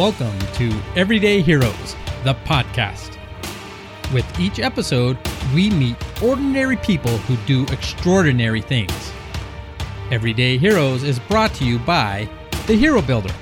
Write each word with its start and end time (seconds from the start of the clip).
Welcome 0.00 0.38
to 0.54 0.72
Everyday 0.96 1.42
Heroes, 1.42 1.94
the 2.24 2.32
podcast. 2.46 3.18
With 4.14 4.40
each 4.40 4.58
episode, 4.58 5.18
we 5.54 5.68
meet 5.68 5.94
ordinary 6.22 6.78
people 6.78 7.18
who 7.18 7.36
do 7.46 7.70
extraordinary 7.70 8.62
things. 8.62 9.12
Everyday 10.10 10.56
Heroes 10.56 11.02
is 11.02 11.18
brought 11.18 11.52
to 11.56 11.66
you 11.66 11.78
by 11.80 12.26
The 12.66 12.76
Hero 12.76 13.02
Builder, 13.02 13.34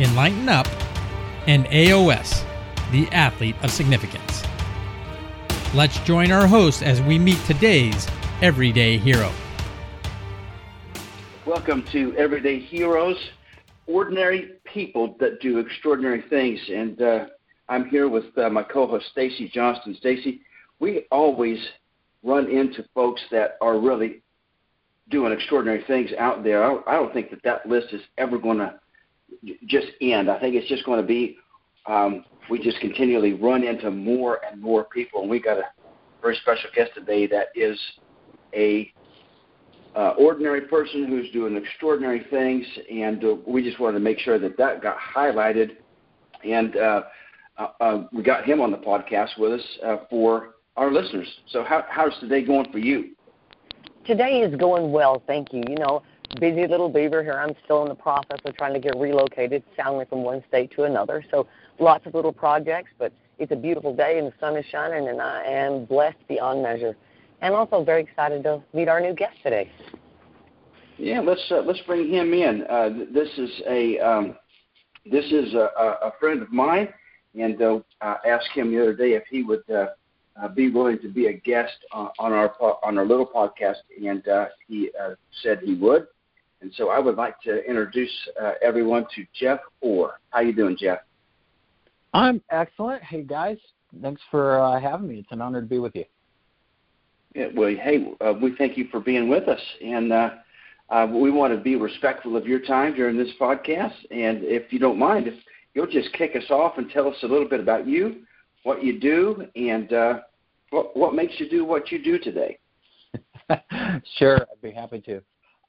Enlighten 0.00 0.48
Up, 0.48 0.66
and 1.46 1.66
AOS, 1.66 2.44
the 2.90 3.06
athlete 3.12 3.54
of 3.62 3.70
significance. 3.70 4.42
Let's 5.72 6.00
join 6.00 6.32
our 6.32 6.48
host 6.48 6.82
as 6.82 7.00
we 7.00 7.16
meet 7.16 7.38
today's 7.44 8.08
everyday 8.42 8.98
hero. 8.98 9.30
Welcome 11.46 11.84
to 11.92 12.12
Everyday 12.16 12.58
Heroes, 12.58 13.30
ordinary 13.86 14.52
people 14.64 15.16
that 15.20 15.40
do 15.40 15.58
extraordinary 15.58 16.24
things. 16.30 16.60
And 16.72 17.00
uh, 17.00 17.26
I'm 17.68 17.88
here 17.88 18.08
with 18.08 18.36
uh, 18.38 18.48
my 18.50 18.62
co-host 18.62 19.06
Stacy 19.12 19.50
Johnston. 19.52 19.96
Stacy, 19.98 20.40
we 20.78 21.06
always 21.10 21.58
run 22.22 22.50
into 22.50 22.84
folks 22.94 23.20
that 23.30 23.56
are 23.60 23.78
really 23.78 24.22
doing 25.10 25.32
extraordinary 25.32 25.82
things 25.86 26.10
out 26.18 26.44
there. 26.44 26.88
I 26.88 26.94
don't 26.94 27.12
think 27.12 27.30
that 27.30 27.42
that 27.42 27.66
list 27.66 27.88
is 27.92 28.02
ever 28.18 28.38
going 28.38 28.58
to 28.58 28.74
just 29.66 29.88
end. 30.00 30.30
I 30.30 30.38
think 30.38 30.54
it's 30.54 30.68
just 30.68 30.84
going 30.84 31.00
to 31.00 31.06
be 31.06 31.38
um, 31.86 32.24
we 32.50 32.62
just 32.62 32.80
continually 32.80 33.32
run 33.32 33.64
into 33.64 33.90
more 33.90 34.40
and 34.50 34.60
more 34.60 34.84
people. 34.84 35.22
And 35.22 35.30
we 35.30 35.40
got 35.40 35.58
a 35.58 35.64
very 36.20 36.36
special 36.36 36.70
guest 36.74 36.90
today 36.94 37.26
that 37.28 37.48
is 37.54 37.78
a 38.54 38.92
uh, 39.96 40.14
ordinary 40.18 40.62
person 40.62 41.06
who's 41.06 41.30
doing 41.32 41.56
extraordinary 41.56 42.24
things, 42.30 42.64
and 42.90 43.24
uh, 43.24 43.36
we 43.46 43.62
just 43.62 43.80
wanted 43.80 43.94
to 43.94 44.04
make 44.04 44.18
sure 44.18 44.38
that 44.38 44.56
that 44.56 44.82
got 44.82 44.96
highlighted. 44.98 45.76
And 46.44 46.76
uh, 46.76 47.02
uh, 47.58 47.68
uh 47.80 48.06
we 48.12 48.22
got 48.22 48.44
him 48.44 48.60
on 48.60 48.70
the 48.70 48.78
podcast 48.78 49.38
with 49.38 49.52
us 49.52 49.66
uh, 49.84 49.96
for 50.08 50.54
our 50.76 50.92
listeners. 50.92 51.28
So, 51.48 51.64
how, 51.64 51.84
how's 51.88 52.18
today 52.20 52.44
going 52.44 52.70
for 52.70 52.78
you? 52.78 53.16
Today 54.06 54.40
is 54.40 54.54
going 54.56 54.92
well, 54.92 55.22
thank 55.26 55.52
you. 55.52 55.62
You 55.68 55.76
know, 55.76 56.02
busy 56.38 56.66
little 56.66 56.88
beaver 56.88 57.22
here. 57.22 57.34
I'm 57.34 57.54
still 57.64 57.82
in 57.82 57.88
the 57.88 57.94
process 57.94 58.38
of 58.44 58.56
trying 58.56 58.74
to 58.74 58.80
get 58.80 58.96
relocated, 58.96 59.62
soundly 59.76 60.04
from 60.06 60.22
one 60.22 60.42
state 60.48 60.70
to 60.76 60.84
another. 60.84 61.24
So 61.30 61.46
lots 61.78 62.06
of 62.06 62.14
little 62.14 62.32
projects, 62.32 62.90
but 62.98 63.12
it's 63.38 63.52
a 63.52 63.56
beautiful 63.56 63.94
day 63.94 64.18
and 64.18 64.28
the 64.28 64.32
sun 64.38 64.56
is 64.56 64.64
shining, 64.66 65.08
and 65.08 65.20
I 65.20 65.42
am 65.44 65.84
blessed 65.84 66.26
beyond 66.28 66.62
measure. 66.62 66.96
And 67.42 67.54
also 67.54 67.82
very 67.84 68.02
excited 68.02 68.42
to 68.44 68.62
meet 68.74 68.88
our 68.88 69.00
new 69.00 69.14
guest 69.14 69.36
today. 69.42 69.70
Yeah, 70.98 71.20
let's 71.20 71.44
uh, 71.50 71.62
let's 71.66 71.80
bring 71.86 72.10
him 72.10 72.34
in. 72.34 72.64
Uh, 72.68 72.90
this 73.12 73.28
is 73.38 73.50
a 73.66 73.98
um, 73.98 74.36
this 75.10 75.24
is 75.24 75.54
a, 75.54 75.70
a 76.02 76.12
friend 76.20 76.42
of 76.42 76.52
mine, 76.52 76.88
and 77.38 77.60
uh, 77.62 77.78
I 78.02 78.16
asked 78.28 78.50
him 78.54 78.70
the 78.70 78.82
other 78.82 78.94
day 78.94 79.12
if 79.12 79.22
he 79.30 79.42
would 79.42 79.62
uh, 79.70 79.86
uh, 80.40 80.48
be 80.48 80.70
willing 80.70 80.98
to 81.00 81.08
be 81.08 81.26
a 81.26 81.32
guest 81.32 81.72
on, 81.92 82.10
on 82.18 82.32
our 82.32 82.54
on 82.82 82.98
our 82.98 83.06
little 83.06 83.26
podcast, 83.26 83.76
and 84.04 84.26
uh, 84.28 84.46
he 84.68 84.90
uh, 85.00 85.14
said 85.42 85.60
he 85.62 85.74
would. 85.74 86.06
And 86.60 86.70
so 86.76 86.90
I 86.90 86.98
would 86.98 87.16
like 87.16 87.40
to 87.42 87.64
introduce 87.64 88.12
uh, 88.40 88.52
everyone 88.62 89.06
to 89.16 89.24
Jeff 89.32 89.60
Orr. 89.80 90.20
How 90.28 90.40
you 90.40 90.52
doing, 90.52 90.76
Jeff? 90.78 90.98
I'm 92.12 92.42
excellent. 92.50 93.02
Hey 93.02 93.22
guys, 93.22 93.56
thanks 94.02 94.20
for 94.30 94.60
uh, 94.60 94.78
having 94.78 95.08
me. 95.08 95.20
It's 95.20 95.32
an 95.32 95.40
honor 95.40 95.62
to 95.62 95.66
be 95.66 95.78
with 95.78 95.94
you. 95.94 96.04
Yeah, 97.34 97.46
well, 97.54 97.68
hey, 97.68 98.12
uh, 98.20 98.34
we 98.40 98.56
thank 98.56 98.76
you 98.76 98.88
for 98.90 99.00
being 99.00 99.28
with 99.28 99.48
us, 99.48 99.60
and 99.84 100.12
uh, 100.12 100.30
uh, 100.88 101.06
we 101.10 101.30
want 101.30 101.54
to 101.54 101.60
be 101.60 101.76
respectful 101.76 102.36
of 102.36 102.46
your 102.46 102.60
time 102.60 102.94
during 102.94 103.16
this 103.16 103.30
podcast. 103.40 103.94
And 104.10 104.42
if 104.42 104.72
you 104.72 104.80
don't 104.80 104.98
mind, 104.98 105.28
if 105.28 105.34
you'll 105.74 105.86
just 105.86 106.12
kick 106.14 106.34
us 106.34 106.50
off 106.50 106.78
and 106.78 106.90
tell 106.90 107.06
us 107.06 107.16
a 107.22 107.26
little 107.26 107.48
bit 107.48 107.60
about 107.60 107.86
you, 107.86 108.22
what 108.64 108.82
you 108.82 108.98
do, 108.98 109.44
and 109.54 109.92
uh, 109.92 110.20
what 110.70 110.96
what 110.96 111.14
makes 111.14 111.34
you 111.38 111.48
do 111.48 111.64
what 111.64 111.92
you 111.92 112.02
do 112.02 112.18
today. 112.18 112.58
sure, 114.18 114.36
I'd 114.40 114.60
be 114.62 114.72
happy 114.72 115.00
to. 115.02 115.22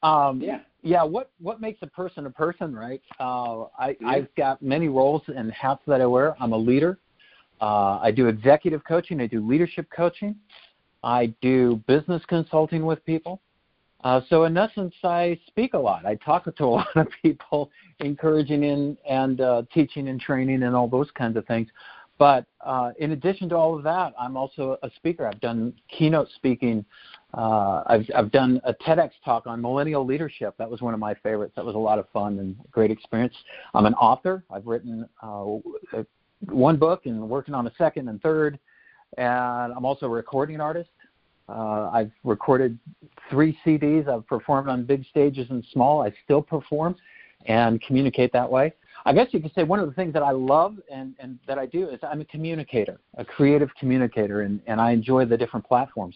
Um, 0.07 0.41
yeah. 0.41 0.59
Yeah. 0.81 1.03
What 1.03 1.31
what 1.39 1.61
makes 1.61 1.79
a 1.83 1.88
person 1.88 2.25
a 2.25 2.31
person, 2.31 2.75
right? 2.75 3.01
Uh, 3.19 3.66
I 3.78 3.95
yeah. 3.99 4.07
I've 4.07 4.35
got 4.35 4.61
many 4.63 4.88
roles 4.88 5.22
and 5.28 5.51
hats 5.51 5.81
that 5.88 6.01
I 6.01 6.05
wear. 6.07 6.35
I'm 6.41 6.53
a 6.53 6.57
leader. 6.57 6.97
Uh, 7.61 7.99
I 8.01 8.09
do 8.09 8.28
executive 8.28 8.83
coaching. 8.83 9.22
I 9.22 9.28
do 9.28 9.47
leadership 9.47 9.88
coaching. 9.95 10.35
I 11.03 11.34
do 11.41 11.81
business 11.88 12.22
consulting 12.28 12.85
with 12.85 13.03
people. 13.06 13.41
Uh, 14.03 14.22
so 14.29 14.45
in 14.45 14.57
essence, 14.57 14.94
I 15.03 15.39
speak 15.47 15.73
a 15.73 15.78
lot. 15.78 16.06
I 16.06 16.16
talk 16.16 16.45
to 16.45 16.63
a 16.63 16.66
lot 16.66 16.95
of 16.95 17.07
people, 17.22 17.72
encouraging 18.00 18.63
in 18.63 18.97
and 19.07 19.41
uh, 19.41 19.63
teaching 19.73 20.07
and 20.07 20.19
training 20.19 20.63
and 20.63 20.75
all 20.75 20.88
those 20.88 21.09
kinds 21.11 21.38
of 21.38 21.45
things. 21.45 21.67
But 22.17 22.45
uh, 22.63 22.91
in 23.00 23.13
addition 23.13 23.50
to 23.50 23.56
all 23.56 23.75
of 23.75 23.84
that, 23.84 24.13
I'm 24.19 24.38
also 24.38 24.78
a 24.84 24.91
speaker. 24.95 25.25
I've 25.25 25.40
done 25.40 25.73
keynote 25.90 26.28
speaking. 26.35 26.85
Uh, 27.34 27.81
I've, 27.88 28.06
I've 28.16 28.31
done 28.31 28.61
a 28.63 28.73
TEDx 28.75 29.11
talk 29.25 29.47
on 29.47 29.59
millennial 29.59 30.06
leadership. 30.06 30.53
That 30.59 30.69
was 30.69 30.81
one 30.81 30.94
of 30.94 31.00
my 31.00 31.16
favorites. 31.16 31.53
That 31.56 31.66
was 31.66 31.73
a 31.73 31.79
lot 31.79 31.97
of 31.97 32.07
fun 32.09 32.38
and 32.38 32.56
great 32.69 32.91
experience. 32.91 33.34
I'm 33.73 33.88
an 33.88 33.95
author. 33.95 34.44
I've 34.51 34.67
written 34.67 35.09
uh, 35.23 36.03
one 36.47 36.78
book 36.78 37.06
and 37.06 37.28
working 37.28 37.56
on 37.56 37.66
a 37.66 37.72
second 37.78 38.07
and 38.07 38.22
third. 38.22 38.59
And 39.17 39.73
I'm 39.73 39.85
also 39.85 40.05
a 40.05 40.09
recording 40.09 40.61
artist. 40.61 40.89
Uh, 41.49 41.89
I've 41.91 42.11
recorded 42.23 42.77
three 43.29 43.57
CDs. 43.66 44.07
I've 44.07 44.25
performed 44.27 44.69
on 44.69 44.85
big 44.85 45.05
stages 45.09 45.47
and 45.49 45.66
small. 45.73 46.01
I 46.01 46.13
still 46.23 46.41
perform 46.41 46.95
and 47.45 47.81
communicate 47.81 48.31
that 48.33 48.49
way. 48.49 48.73
I 49.05 49.13
guess 49.13 49.27
you 49.31 49.39
could 49.39 49.53
say 49.53 49.63
one 49.63 49.79
of 49.79 49.88
the 49.88 49.94
things 49.94 50.13
that 50.13 50.22
I 50.23 50.31
love 50.31 50.75
and, 50.91 51.16
and 51.19 51.39
that 51.47 51.57
I 51.57 51.66
do 51.66 51.89
is 51.89 51.99
I'm 52.03 52.22
a 52.22 52.25
communicator, 52.25 52.99
a 53.17 53.25
creative 53.25 53.69
communicator, 53.79 54.41
and, 54.41 54.61
and 54.67 54.79
I 54.79 54.91
enjoy 54.91 55.25
the 55.25 55.38
different 55.38 55.66
platforms. 55.66 56.16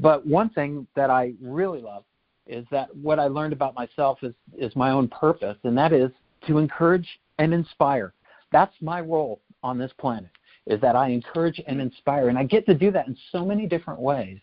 But 0.00 0.26
one 0.26 0.50
thing 0.50 0.86
that 0.96 1.10
I 1.10 1.34
really 1.40 1.80
love 1.80 2.04
is 2.46 2.66
that 2.70 2.94
what 2.96 3.18
I 3.18 3.28
learned 3.28 3.52
about 3.52 3.74
myself 3.74 4.18
is, 4.22 4.34
is 4.56 4.74
my 4.74 4.90
own 4.90 5.08
purpose, 5.08 5.56
and 5.64 5.76
that 5.78 5.92
is 5.92 6.10
to 6.46 6.58
encourage 6.58 7.06
and 7.38 7.52
inspire. 7.54 8.14
That's 8.50 8.74
my 8.80 9.00
role 9.00 9.40
on 9.62 9.78
this 9.78 9.92
planet, 9.98 10.30
is 10.68 10.80
that 10.80 10.94
I 10.94 11.08
encourage 11.08 11.60
and 11.66 11.80
inspire. 11.80 12.28
And 12.28 12.38
I 12.38 12.44
get 12.44 12.66
to 12.66 12.74
do 12.74 12.90
that 12.92 13.08
in 13.08 13.16
so 13.32 13.44
many 13.44 13.66
different 13.66 14.00
ways. 14.00 14.38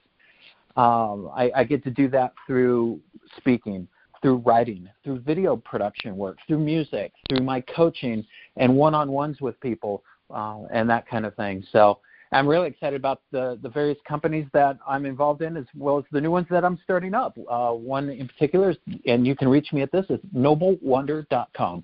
Um, 0.75 1.29
I, 1.33 1.51
I 1.55 1.63
get 1.63 1.83
to 1.85 1.91
do 1.91 2.09
that 2.09 2.33
through 2.45 2.99
speaking, 3.37 3.87
through 4.21 4.37
writing, 4.37 4.89
through 5.03 5.19
video 5.19 5.55
production 5.55 6.17
work, 6.17 6.37
through 6.47 6.59
music, 6.59 7.13
through 7.29 7.43
my 7.45 7.61
coaching 7.61 8.25
and 8.57 8.75
one-on-ones 8.75 9.39
with 9.39 9.59
people, 9.61 10.03
uh, 10.33 10.63
and 10.73 10.89
that 10.89 11.07
kind 11.07 11.25
of 11.25 11.35
thing. 11.35 11.63
So 11.71 11.99
I'm 12.31 12.47
really 12.47 12.67
excited 12.67 12.99
about 12.99 13.21
the, 13.31 13.57
the 13.61 13.69
various 13.69 13.97
companies 14.07 14.47
that 14.51 14.77
I'm 14.85 15.05
involved 15.05 15.41
in, 15.41 15.55
as 15.55 15.65
well 15.75 15.99
as 15.99 16.03
the 16.11 16.19
new 16.19 16.31
ones 16.31 16.47
that 16.49 16.65
I'm 16.65 16.79
starting 16.83 17.13
up. 17.13 17.37
Uh, 17.49 17.71
one 17.71 18.09
in 18.09 18.27
particular, 18.27 18.71
is, 18.71 18.77
and 19.05 19.25
you 19.25 19.35
can 19.35 19.47
reach 19.47 19.71
me 19.71 19.81
at 19.81 19.91
this, 19.91 20.05
is 20.09 20.19
noblewonder.com. 20.35 21.83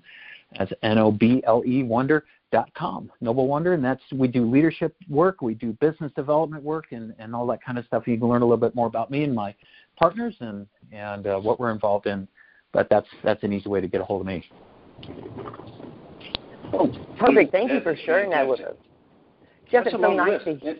That's 0.58 0.72
N-O-B-L-E 0.82 1.82
wonder.com. 2.52 3.10
Noble 3.20 3.46
Wonder, 3.46 3.74
and 3.74 3.84
that's 3.84 4.02
we 4.12 4.28
do 4.28 4.48
leadership 4.48 4.94
work, 5.08 5.42
we 5.42 5.54
do 5.54 5.72
business 5.74 6.12
development 6.14 6.62
work, 6.62 6.86
and, 6.92 7.14
and 7.18 7.34
all 7.34 7.46
that 7.48 7.62
kind 7.64 7.78
of 7.78 7.84
stuff. 7.86 8.06
You 8.06 8.18
can 8.18 8.28
learn 8.28 8.42
a 8.42 8.44
little 8.44 8.56
bit 8.56 8.74
more 8.74 8.86
about 8.86 9.10
me 9.10 9.24
and 9.24 9.34
my 9.34 9.54
partners 9.96 10.34
and 10.40 10.66
and 10.92 11.26
uh, 11.26 11.38
what 11.38 11.58
we're 11.58 11.72
involved 11.72 12.06
in. 12.06 12.28
But 12.72 12.88
that's 12.88 13.08
that's 13.22 13.42
an 13.42 13.52
easy 13.52 13.68
way 13.68 13.80
to 13.80 13.88
get 13.88 14.00
a 14.00 14.04
hold 14.04 14.22
of 14.22 14.26
me. 14.26 14.44
Oh, 16.72 16.90
perfect. 17.18 17.52
Thank 17.52 17.70
you 17.70 17.80
for 17.80 17.96
sharing 18.04 18.30
that 18.30 18.48
with 18.48 18.60
us. 18.60 18.74
Jeff, 19.70 19.86
it's 19.86 19.94
so 19.94 20.12
nice 20.12 20.42
to 20.44 20.76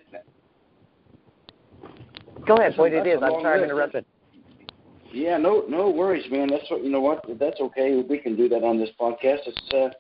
Go 2.47 2.57
ahead, 2.57 2.77
Boyd. 2.77 2.93
It 2.93 3.07
is. 3.07 3.21
I'm 3.23 3.41
sorry 3.43 3.61
I 3.61 3.65
interrupted. 3.65 4.05
Yeah, 5.13 5.37
no, 5.37 5.65
no 5.69 5.91
worries, 5.91 6.25
man. 6.31 6.49
That's 6.49 6.69
what 6.71 6.83
you 6.83 6.91
know. 6.91 7.01
What 7.01 7.25
that's 7.39 7.61
okay. 7.61 8.03
We 8.09 8.19
can 8.19 8.35
do 8.35 8.49
that 8.49 8.65
on 8.65 8.79
this 8.79 8.89
podcast. 8.99 9.41
It's 9.47 9.75
uh, 9.75 9.91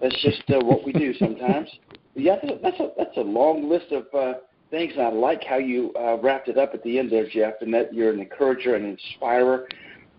that's 0.00 0.20
just 0.22 0.42
uh, 0.50 0.60
what 0.64 0.84
we 0.84 0.92
do 0.92 1.14
sometimes. 1.14 1.68
yeah, 2.14 2.36
that's 2.62 2.80
a 2.80 2.90
that's 2.96 3.16
a 3.16 3.22
long 3.22 3.68
list 3.68 3.92
of 3.92 4.06
uh, 4.14 4.38
things. 4.70 4.92
And 4.96 5.02
I 5.02 5.10
like 5.10 5.44
how 5.44 5.58
you 5.58 5.92
uh, 5.94 6.18
wrapped 6.18 6.48
it 6.48 6.58
up 6.58 6.74
at 6.74 6.82
the 6.82 6.98
end 6.98 7.12
there, 7.12 7.28
Jeff, 7.28 7.54
and 7.60 7.72
that 7.74 7.92
you're 7.92 8.12
an 8.12 8.20
encourager 8.20 8.74
and 8.76 8.86
inspirer. 8.86 9.68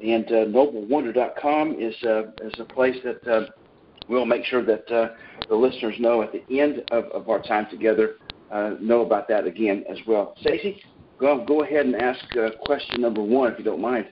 And 0.03 0.25
uh, 0.27 0.45
noblewonder.com 0.45 1.75
is 1.79 1.95
uh, 2.03 2.31
is 2.41 2.53
a 2.59 2.65
place 2.65 2.95
that 3.03 3.27
uh, 3.27 3.47
we'll 4.07 4.25
make 4.25 4.45
sure 4.45 4.63
that 4.63 4.91
uh, 4.91 5.09
the 5.47 5.55
listeners 5.55 5.95
know 5.99 6.21
at 6.21 6.31
the 6.31 6.59
end 6.59 6.83
of, 6.91 7.05
of 7.05 7.29
our 7.29 7.41
time 7.41 7.67
together. 7.69 8.15
Uh, 8.51 8.75
know 8.81 9.01
about 9.01 9.29
that 9.29 9.45
again 9.45 9.83
as 9.89 9.97
well. 10.05 10.35
Stacy, 10.41 10.81
go 11.19 11.45
go 11.45 11.63
ahead 11.63 11.85
and 11.85 11.95
ask 11.95 12.19
uh, 12.35 12.49
question 12.65 13.01
number 13.01 13.21
one 13.21 13.51
if 13.51 13.57
you 13.57 13.63
don't 13.63 13.81
mind. 13.81 14.07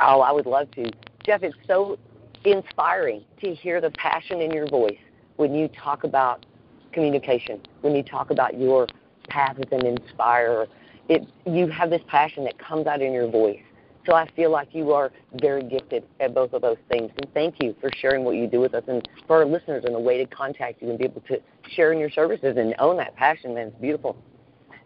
Oh, 0.00 0.20
I 0.20 0.32
would 0.32 0.46
love 0.46 0.70
to, 0.72 0.90
Jeff. 1.24 1.42
It's 1.42 1.56
so 1.66 1.98
inspiring 2.44 3.24
to 3.42 3.54
hear 3.54 3.80
the 3.80 3.90
passion 3.90 4.40
in 4.40 4.50
your 4.50 4.66
voice 4.68 4.98
when 5.36 5.54
you 5.54 5.68
talk 5.68 6.04
about 6.04 6.46
communication, 6.92 7.60
when 7.82 7.94
you 7.94 8.02
talk 8.02 8.30
about 8.30 8.58
your 8.58 8.86
path 9.28 9.56
as 9.58 9.72
an 9.72 9.86
inspirer. 9.86 10.66
It, 11.08 11.26
you 11.46 11.66
have 11.68 11.90
this 11.90 12.02
passion 12.06 12.44
that 12.44 12.58
comes 12.58 12.86
out 12.86 13.02
in 13.02 13.12
your 13.12 13.28
voice 13.28 13.60
So 14.06 14.14
I 14.14 14.28
feel 14.34 14.50
like 14.50 14.68
you 14.74 14.92
are 14.92 15.12
very 15.40 15.62
gifted 15.62 16.04
at 16.20 16.34
both 16.34 16.52
of 16.52 16.62
those 16.62 16.78
things. 16.90 17.10
And 17.18 17.32
thank 17.34 17.62
you 17.62 17.74
for 17.80 17.90
sharing 18.00 18.24
what 18.24 18.36
you 18.36 18.46
do 18.46 18.60
with 18.60 18.74
us 18.74 18.84
and 18.88 19.06
for 19.26 19.36
our 19.38 19.44
listeners 19.44 19.84
and 19.84 19.94
a 19.94 20.00
way 20.00 20.18
to 20.18 20.26
contact 20.26 20.80
you 20.80 20.88
and 20.88 20.98
be 20.98 21.04
able 21.04 21.20
to 21.22 21.40
share 21.70 21.92
in 21.92 21.98
your 21.98 22.10
services 22.10 22.56
and 22.56 22.74
own 22.78 22.96
that 22.96 23.14
passion. 23.16 23.54
That's 23.54 23.74
beautiful. 23.80 24.16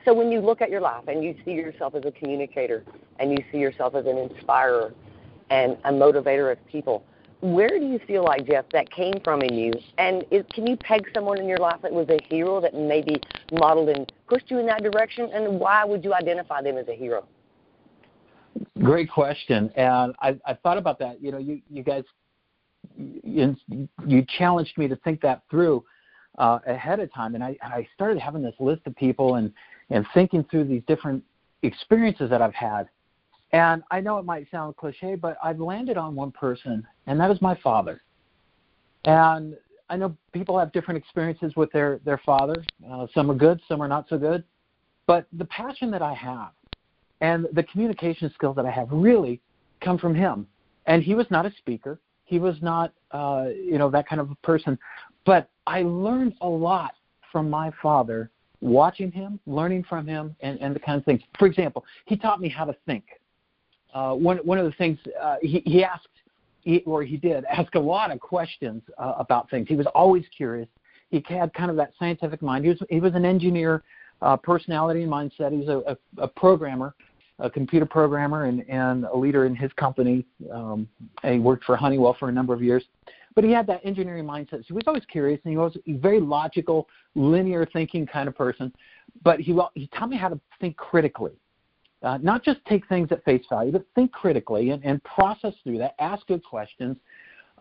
So 0.05 0.13
when 0.13 0.33
you 0.33 0.41
look 0.41 0.61
at 0.61 0.71
your 0.71 0.81
life 0.81 1.05
and 1.07 1.23
you 1.23 1.35
see 1.45 1.53
yourself 1.53 1.95
as 1.95 2.05
a 2.05 2.11
communicator 2.11 2.85
and 3.19 3.31
you 3.31 3.39
see 3.53 3.59
yourself 3.59 3.95
as 3.95 4.05
an 4.07 4.19
inspirer 4.19 4.93
and 5.51 5.77
a 5.85 5.93
motivator 5.93 6.51
of 6.51 6.59
people, 6.67 7.05
where 7.45 7.69
do 7.69 7.85
you 7.85 7.99
feel 8.07 8.25
like 8.25 8.47
Jeff 8.47 8.65
that 8.73 8.91
came 8.91 9.21
from 9.23 9.43
in 9.43 9.55
you? 9.55 9.73
And 9.99 10.25
is, 10.31 10.47
can 10.55 10.67
you 10.67 10.79
peg 10.79 11.07
someone 11.13 11.39
in 11.39 11.47
your 11.47 11.59
life 11.59 11.83
that 11.83 11.93
was 11.93 12.09
a 12.09 12.19
hero 12.25 12.59
that 12.63 12.75
maybe 12.75 13.21
modeled 13.53 13.91
and 13.91 14.11
pushed 14.27 14.51
you 14.51 14.61
in 14.61 14.67
that 14.67 14.83
direction? 14.83 15.29
And 15.31 15.61
why 15.61 15.85
would 15.85 16.03
you 16.03 16.15
identify 16.15 16.63
them 16.63 16.79
as 16.79 16.89
a 16.89 16.95
hero? 16.95 17.27
Great 18.79 19.11
question, 19.11 19.71
and 19.77 20.15
I, 20.23 20.39
I 20.47 20.55
thought 20.55 20.79
about 20.79 20.99
that. 21.01 21.21
You 21.21 21.33
know, 21.33 21.39
you 21.39 21.61
you 21.69 21.83
guys, 21.83 22.05
you, 22.97 23.57
you 24.07 24.25
challenged 24.39 24.79
me 24.79 24.87
to 24.87 24.97
think 24.97 25.21
that 25.23 25.43
through 25.51 25.85
uh, 26.39 26.61
ahead 26.67 27.01
of 27.01 27.13
time, 27.13 27.35
and 27.35 27.43
I 27.43 27.57
I 27.61 27.87
started 27.95 28.21
having 28.21 28.43
this 28.43 28.55
list 28.61 28.83
of 28.87 28.95
people 28.95 29.35
and 29.35 29.53
and 29.91 30.07
thinking 30.15 30.45
through 30.51 30.65
these 30.65 30.83
different 30.87 31.23
experiences 31.63 32.31
that 32.31 32.41
I've 32.41 32.55
had. 32.55 32.89
And 33.55 33.85
I 33.93 34.01
know 34.01 34.19
it 34.19 34.25
might 34.25 34.51
sound 34.51 34.77
cliche, 34.77 35.15
but 35.15 35.37
I've 35.43 35.61
landed 35.61 35.97
on 35.97 36.17
one 36.17 36.33
person, 36.33 36.85
and 37.07 37.21
that 37.21 37.31
is 37.31 37.41
my 37.41 37.55
father. 37.63 38.03
And 39.05 39.57
I 39.89 39.97
know 39.97 40.17
people 40.33 40.59
have 40.59 40.73
different 40.73 40.99
experiences 40.99 41.53
with 41.55 41.71
their 41.71 42.01
their 42.05 42.21
father. 42.27 42.65
Uh, 42.91 43.07
some 43.15 43.31
are 43.31 43.35
good, 43.35 43.61
some 43.69 43.81
are 43.81 43.87
not 43.87 44.09
so 44.09 44.19
good. 44.19 44.43
But 45.07 45.29
the 45.33 45.45
passion 45.45 45.93
that 45.93 46.03
I 46.03 46.15
have 46.15 46.51
and 47.21 47.47
the 47.53 47.63
communication 47.63 48.29
skills 48.35 48.57
that 48.57 48.67
I 48.67 48.73
have 48.73 48.89
really 48.91 49.41
come 49.81 49.99
from 49.99 50.17
him. 50.17 50.49
And 50.87 51.05
he 51.05 51.15
was 51.15 51.27
not 51.31 51.47
a 51.47 51.53
speaker. 51.59 52.01
He 52.25 52.41
was 52.41 52.57
not, 52.61 52.93
uh, 53.13 53.51
you 53.55 53.79
know, 53.79 53.89
that 53.89 54.09
kind 54.09 54.21
of 54.21 54.33
a 54.33 54.35
person. 54.37 54.77
But 55.25 55.49
I 55.69 55.83
learned 55.83 56.35
a 56.41 56.49
lot 56.49 56.95
from 57.31 57.51
my 57.51 57.71
father, 57.81 58.33
watching 58.61 59.13
him, 59.13 59.39
learning 59.47 59.85
from 59.85 60.09
him, 60.09 60.35
and, 60.41 60.59
and 60.61 60.75
the 60.75 60.81
kind 60.81 60.99
of 60.99 61.05
things. 61.05 61.23
For 61.39 61.47
example, 61.47 61.85
he 62.07 62.17
taught 62.17 62.41
me 62.41 62.49
how 62.49 62.65
to 62.65 62.75
think. 62.85 63.05
Uh, 63.95 64.13
one 64.13 64.39
one 64.39 64.59
of 64.59 64.65
the 64.67 64.73
things 64.73 64.99
uh, 65.23 65.37
he, 65.41 65.63
he 65.65 65.85
asked, 65.85 66.09
he, 66.63 66.83
or 66.85 67.03
he 67.05 67.17
did 67.17 67.45
ask 67.45 67.75
a 67.77 67.79
lot 67.79 68.11
of 68.11 68.19
questions 68.19 68.83
uh, 68.99 69.15
about 69.19 69.49
things. 69.51 69.69
He 69.69 69.77
was 69.77 69.87
always 69.95 70.25
curious. 70.37 70.69
He 71.11 71.25
had 71.29 71.55
kind 71.55 71.71
of 71.71 71.77
that 71.77 71.93
scientific 71.99 72.43
mind. 72.43 72.65
He 72.65 72.71
was 72.71 72.83
he 72.91 73.01
was 73.01 73.15
an 73.15 73.25
engineer 73.25 73.85
uh, 74.21 74.37
personality 74.37 75.05
and 75.05 75.13
mindset. 75.13 75.57
He's 75.57 75.69
a, 75.69 75.79
a, 75.87 76.23
a 76.25 76.29
programmer, 76.29 76.95
a 77.39 77.49
computer 77.49 77.87
programmer, 77.87 78.47
and, 78.47 78.69
and 78.69 79.05
a 79.05 79.17
leader 79.17 79.47
in 79.47 79.55
his 79.55 79.73
company. 79.75 80.25
Um, 80.53 80.89
and 81.23 81.35
he 81.35 81.41
worked 81.41 81.65
for 81.65 81.77
Honeywell 81.77 82.17
for 82.19 82.29
a 82.29 82.33
number 82.33 82.53
of 82.53 82.63
years. 82.63 82.85
But 83.37 83.45
he 83.45 83.51
had 83.51 83.67
that 83.67 83.81
engineering 83.85 84.25
mindset. 84.25 84.59
So 84.59 84.65
he 84.69 84.73
was 84.75 84.85
always 84.87 85.05
curious, 85.07 85.41
and 85.45 85.51
he 85.51 85.57
was 85.57 85.77
a 85.87 85.93
very 85.95 86.21
logical, 86.21 86.89
linear 87.15 87.67
thinking 87.73 88.07
kind 88.07 88.29
of 88.29 88.37
person. 88.37 88.73
But 89.23 89.41
he, 89.41 89.59
he 89.75 89.89
taught 89.89 90.09
me 90.09 90.17
how 90.17 90.29
to 90.29 90.41
think 90.61 90.77
critically. 90.77 91.33
Uh, 92.05 92.19
not 92.19 92.45
just 92.45 92.61
take 92.67 92.87
things 92.87 93.09
at 93.11 93.25
face 93.25 93.45
value, 93.49 93.73
but 93.73 93.85
think 93.95 94.13
critically 94.13 94.71
and, 94.71 94.85
and 94.85 95.03
process 95.05 95.55
through 95.63 95.79
that, 95.79 95.95
ask 95.99 96.27
good 96.27 96.45
questions. 96.45 96.97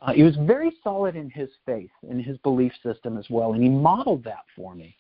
Uh, 0.02 0.12
he 0.12 0.22
was 0.22 0.36
very 0.42 0.74
solid 0.84 1.16
in 1.16 1.30
his 1.30 1.50
faith, 1.66 1.90
in 2.10 2.22
his 2.22 2.38
belief 2.40 2.74
system 2.84 3.18
as 3.18 3.26
well, 3.30 3.54
and 3.54 3.64
he 3.64 3.70
modeled 3.70 4.22
that 4.24 4.44
for 4.54 4.76
me. 4.76 4.98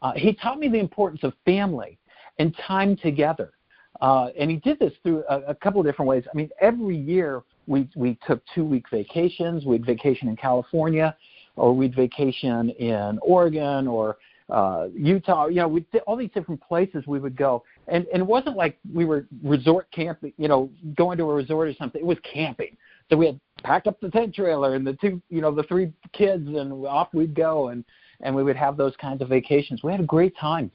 Uh, 0.00 0.12
he 0.12 0.32
taught 0.32 0.60
me 0.60 0.68
the 0.68 0.78
importance 0.78 1.24
of 1.24 1.32
family 1.44 1.98
and 2.38 2.54
time 2.66 2.96
together. 2.96 3.52
Uh, 4.00 4.28
and 4.38 4.50
he 4.50 4.58
did 4.58 4.78
this 4.78 4.92
through 5.02 5.24
a, 5.28 5.40
a 5.48 5.54
couple 5.54 5.80
of 5.80 5.86
different 5.86 6.08
ways. 6.08 6.24
I 6.32 6.36
mean, 6.36 6.50
every 6.60 6.96
year 6.96 7.42
we, 7.66 7.88
we 7.96 8.18
took 8.26 8.42
two 8.54 8.64
week 8.64 8.84
vacations. 8.90 9.64
We'd 9.64 9.84
vacation 9.84 10.28
in 10.28 10.36
California, 10.36 11.16
or 11.56 11.74
we'd 11.74 11.94
vacation 11.94 12.70
in 12.70 13.18
Oregon, 13.22 13.88
or 13.88 14.18
uh, 14.50 14.88
Utah. 14.94 15.46
You 15.46 15.56
know, 15.56 15.68
we 15.68 15.84
all 16.06 16.16
these 16.16 16.30
different 16.34 16.60
places 16.62 17.04
we 17.06 17.18
would 17.18 17.36
go, 17.36 17.64
and 17.88 18.06
and 18.12 18.20
it 18.20 18.26
wasn't 18.26 18.56
like 18.56 18.78
we 18.92 19.04
were 19.04 19.26
resort 19.42 19.90
camping. 19.90 20.32
You 20.36 20.48
know, 20.48 20.70
going 20.96 21.18
to 21.18 21.24
a 21.24 21.34
resort 21.34 21.68
or 21.68 21.74
something. 21.74 22.00
It 22.00 22.06
was 22.06 22.18
camping. 22.30 22.76
So 23.10 23.16
we 23.16 23.26
had 23.26 23.40
packed 23.62 23.86
up 23.86 24.00
the 24.00 24.10
tent 24.10 24.34
trailer 24.34 24.74
and 24.74 24.86
the 24.86 24.94
two, 24.94 25.20
you 25.28 25.40
know, 25.40 25.54
the 25.54 25.62
three 25.64 25.92
kids, 26.12 26.46
and 26.48 26.86
off 26.86 27.08
we'd 27.12 27.34
go. 27.34 27.68
And 27.68 27.84
and 28.20 28.34
we 28.34 28.42
would 28.42 28.56
have 28.56 28.76
those 28.76 28.94
kinds 28.96 29.22
of 29.22 29.28
vacations. 29.28 29.82
We 29.82 29.92
had 29.92 30.00
a 30.00 30.04
great 30.04 30.36
time. 30.36 30.70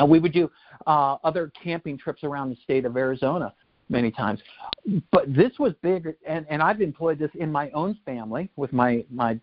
Uh, 0.00 0.06
we 0.06 0.18
would 0.18 0.32
do 0.32 0.50
uh, 0.86 1.16
other 1.24 1.52
camping 1.62 1.98
trips 1.98 2.24
around 2.24 2.50
the 2.50 2.56
state 2.56 2.84
of 2.84 2.96
Arizona 2.96 3.52
many 3.88 4.10
times. 4.10 4.40
But 5.10 5.34
this 5.34 5.52
was 5.58 5.74
big, 5.82 6.08
and, 6.26 6.46
and 6.48 6.62
I've 6.62 6.80
employed 6.80 7.18
this 7.18 7.30
in 7.34 7.52
my 7.52 7.70
own 7.70 7.98
family 8.04 8.50
with 8.56 8.72
my 8.72 9.04
my 9.10 9.38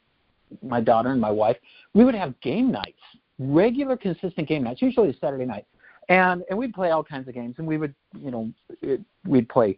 my 0.63 0.81
daughter 0.81 1.12
and 1.12 1.21
my 1.21 1.31
wife. 1.31 1.57
We 1.94 2.04
would 2.04 2.16
have 2.16 2.39
game 2.42 2.71
nights, 2.71 3.01
regular, 3.39 3.97
consistent 3.97 4.47
game 4.47 4.63
nights, 4.63 4.81
usually 4.81 5.15
Saturday 5.19 5.45
night, 5.45 5.65
and 6.09 6.44
and 6.50 6.59
we'd 6.59 6.74
play 6.74 6.91
all 6.91 7.03
kinds 7.03 7.27
of 7.27 7.33
games. 7.33 7.56
And 7.57 7.65
we 7.65 7.77
would, 7.77 7.95
you 8.18 8.31
know, 8.31 8.51
it, 8.81 9.01
we'd 9.25 9.50
play 9.50 9.77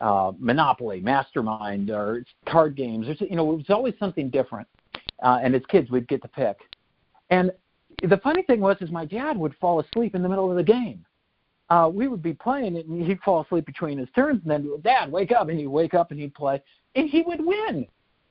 uh, 0.00 0.32
Monopoly, 0.38 1.00
Mastermind, 1.00 1.90
or 1.90 2.24
card 2.46 2.76
games. 2.76 3.06
There's, 3.06 3.20
you 3.20 3.36
know, 3.36 3.52
it 3.52 3.56
was 3.56 3.70
always 3.70 3.94
something 3.98 4.30
different. 4.30 4.68
Uh, 5.22 5.38
and 5.42 5.54
as 5.54 5.62
kids, 5.68 5.90
we'd 5.90 6.08
get 6.08 6.22
to 6.22 6.28
pick. 6.28 6.56
And 7.30 7.52
the 8.02 8.16
funny 8.18 8.42
thing 8.42 8.60
was, 8.60 8.76
is 8.80 8.90
my 8.90 9.04
dad 9.04 9.36
would 9.36 9.54
fall 9.60 9.80
asleep 9.80 10.14
in 10.14 10.22
the 10.22 10.28
middle 10.28 10.50
of 10.50 10.56
the 10.56 10.62
game. 10.62 11.04
Uh, 11.68 11.88
we 11.92 12.08
would 12.08 12.22
be 12.22 12.32
playing 12.32 12.76
and 12.76 13.06
he'd 13.06 13.20
fall 13.20 13.42
asleep 13.42 13.64
between 13.64 13.98
his 13.98 14.08
turns, 14.14 14.40
and 14.42 14.50
then 14.50 14.80
Dad, 14.82 15.12
wake 15.12 15.30
up, 15.30 15.48
and 15.48 15.58
he'd 15.58 15.68
wake 15.68 15.94
up 15.94 16.10
and 16.10 16.18
he'd 16.18 16.34
play, 16.34 16.60
and 16.96 17.08
he 17.08 17.22
would 17.22 17.44
win. 17.44 17.86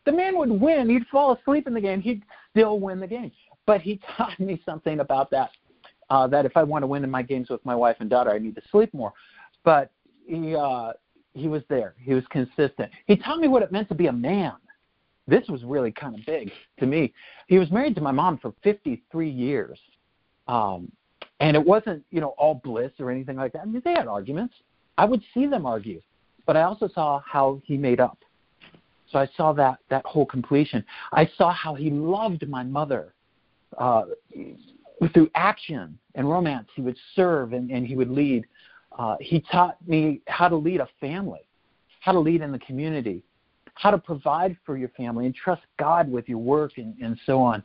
The 0.06 0.12
man 0.12 0.38
would 0.38 0.50
win. 0.50 0.90
He'd 0.90 1.06
fall 1.08 1.38
asleep 1.40 1.68
in 1.68 1.74
the 1.74 1.80
game. 1.80 2.02
He'd 2.02 2.24
still 2.52 2.80
win 2.80 3.00
the 3.00 3.08
game. 3.08 3.32
But 3.70 3.82
he 3.82 4.00
taught 4.18 4.40
me 4.40 4.60
something 4.66 5.00
about 5.00 5.30
that. 5.30 5.52
Uh, 6.10 6.26
that 6.26 6.44
if 6.44 6.58
I 6.58 6.64
want 6.64 6.82
to 6.82 6.88
win 6.88 7.04
in 7.04 7.12
my 7.12 7.22
games 7.22 7.50
with 7.50 7.64
my 7.64 7.76
wife 7.76 7.98
and 8.00 8.10
daughter, 8.10 8.32
I 8.32 8.40
need 8.40 8.56
to 8.56 8.64
sleep 8.72 8.92
more. 8.96 9.14
But 9.64 9.92
he 10.26 10.56
uh, 10.56 10.94
he 11.34 11.48
was 11.48 11.62
there. 11.70 11.94
He 12.00 12.16
was 12.16 12.24
consistent. 12.32 12.92
He 13.06 13.16
taught 13.16 13.40
me 13.40 13.48
what 13.48 13.62
it 13.62 13.72
meant 13.72 13.88
to 13.90 13.96
be 13.96 14.08
a 14.08 14.12
man 14.12 14.54
this 15.28 15.48
was 15.48 15.64
really 15.64 15.92
kind 15.92 16.18
of 16.18 16.26
big 16.26 16.52
to 16.80 16.88
me. 16.88 17.14
He 17.48 17.60
was 17.60 17.70
married 17.70 17.94
to 17.96 18.02
my 18.02 18.12
mom 18.12 18.40
for 18.40 18.52
53 18.64 19.30
years. 19.30 19.80
Um, 20.48 20.92
and 21.40 21.56
it 21.56 21.64
wasn't, 21.64 22.04
you 22.10 22.20
know, 22.20 22.30
all 22.40 22.56
bliss 22.64 22.92
or 23.00 23.12
anything 23.12 23.38
like 23.38 23.54
that. 23.54 23.62
I 23.62 23.66
mean, 23.66 23.82
they 23.86 23.94
had 23.94 24.08
arguments. 24.08 24.56
I 24.98 25.06
would 25.06 25.22
see 25.34 25.46
them 25.46 25.68
argue, 25.68 26.02
but 26.48 26.58
I 26.58 26.64
also 26.64 26.90
saw 26.94 27.22
how 27.26 27.62
he 27.64 27.78
made 27.78 28.00
up. 28.00 28.18
So 29.12 29.20
I 29.20 29.28
saw 29.38 29.54
that 29.54 29.78
that 29.90 30.06
whole 30.06 30.26
completion. 30.26 30.84
I 31.14 31.30
saw 31.38 31.52
how 31.54 31.76
he 31.76 31.90
loved 31.90 32.48
my 32.50 32.64
mother 32.64 33.14
uh, 33.78 34.04
through 35.14 35.30
action 35.36 35.98
and 36.16 36.30
romance. 36.30 36.68
He 36.76 36.82
would 36.82 36.98
serve 37.16 37.54
and, 37.54 37.72
and 37.72 37.86
he 37.86 37.96
would 37.96 38.10
lead. 38.10 38.46
Uh, 38.98 39.16
he 39.20 39.44
taught 39.52 39.78
me 39.88 40.22
how 40.28 40.50
to 40.50 40.56
lead 40.56 40.82
a 40.82 40.88
family, 41.00 41.42
how 42.02 42.12
to 42.12 42.20
lead 42.20 42.42
in 42.42 42.52
the 42.52 42.60
community, 42.60 43.24
how 43.76 43.92
to 43.92 43.98
provide 43.98 44.58
for 44.66 44.78
your 44.78 44.90
family 44.90 45.26
and 45.26 45.36
trust 45.36 45.62
God 45.78 46.12
with 46.12 46.28
your 46.28 46.40
work 46.40 46.78
and, 46.78 46.96
and 47.02 47.18
so 47.26 47.40
on. 47.40 47.64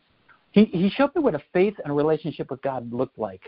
He, 0.52 0.66
he 0.66 0.90
showed 0.90 1.14
me 1.16 1.23
what 1.23 1.34
a 1.34 1.42
faith 1.52 1.75
and 1.82 1.90
a 1.90 1.94
relationship 1.94 2.50
with 2.50 2.62
God 2.62 2.92
looked 2.92 3.18
like. 3.18 3.42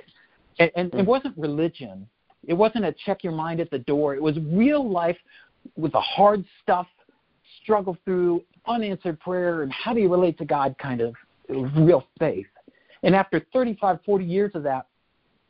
And, 0.58 0.70
and 0.75 0.94
it 0.94 1.06
wasn't 1.06 1.38
religion. 1.38 2.08
It 2.46 2.54
wasn't 2.54 2.84
a 2.84 2.94
check 3.04 3.22
your 3.22 3.32
mind 3.32 3.60
at 3.60 3.70
the 3.70 3.78
door. 3.78 4.14
It 4.16 4.22
was 4.22 4.36
real 4.50 4.88
life 4.88 5.18
with 5.76 5.92
the 5.92 6.00
hard 6.00 6.44
stuff, 6.62 6.86
struggle 7.62 7.96
through, 8.04 8.42
unanswered 8.66 9.20
prayer, 9.20 9.62
and 9.62 9.72
how 9.72 9.92
do 9.92 10.00
you 10.00 10.08
relate 10.08 10.38
to 10.38 10.44
God 10.44 10.75
kind 10.78 11.00
of 11.00 11.14
real 11.49 12.07
faith. 12.19 12.47
And 13.03 13.15
after 13.15 13.45
35, 13.53 13.99
40 14.05 14.25
years 14.25 14.53
of 14.55 14.62
that, 14.65 14.87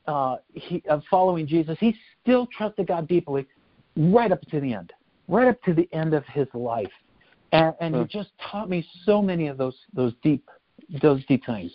uh, 0.07 0.37
he, 0.53 0.83
of 0.89 1.03
following 1.11 1.47
Jesus, 1.47 1.77
he 1.81 1.97
still 2.23 2.47
trusted 2.57 2.87
God 2.87 3.09
deeply 3.09 3.47
right 3.97 4.31
up 4.31 4.41
to 4.51 4.61
the 4.61 4.73
end, 4.73 4.93
right 5.27 5.49
up 5.49 5.61
to 5.63 5.75
the 5.75 5.89
end 5.93 6.15
of 6.15 6.25
his 6.27 6.47
life 6.55 6.91
and, 7.53 7.75
and 7.81 7.95
hmm. 7.95 8.03
he 8.03 8.07
just 8.09 8.31
taught 8.51 8.69
me 8.69 8.87
so 9.05 9.23
many 9.23 9.49
of 9.49 9.57
those 9.57 9.77
those 9.95 10.13
deep 10.23 10.49
those 11.03 11.25
deep 11.27 11.45
things. 11.47 11.73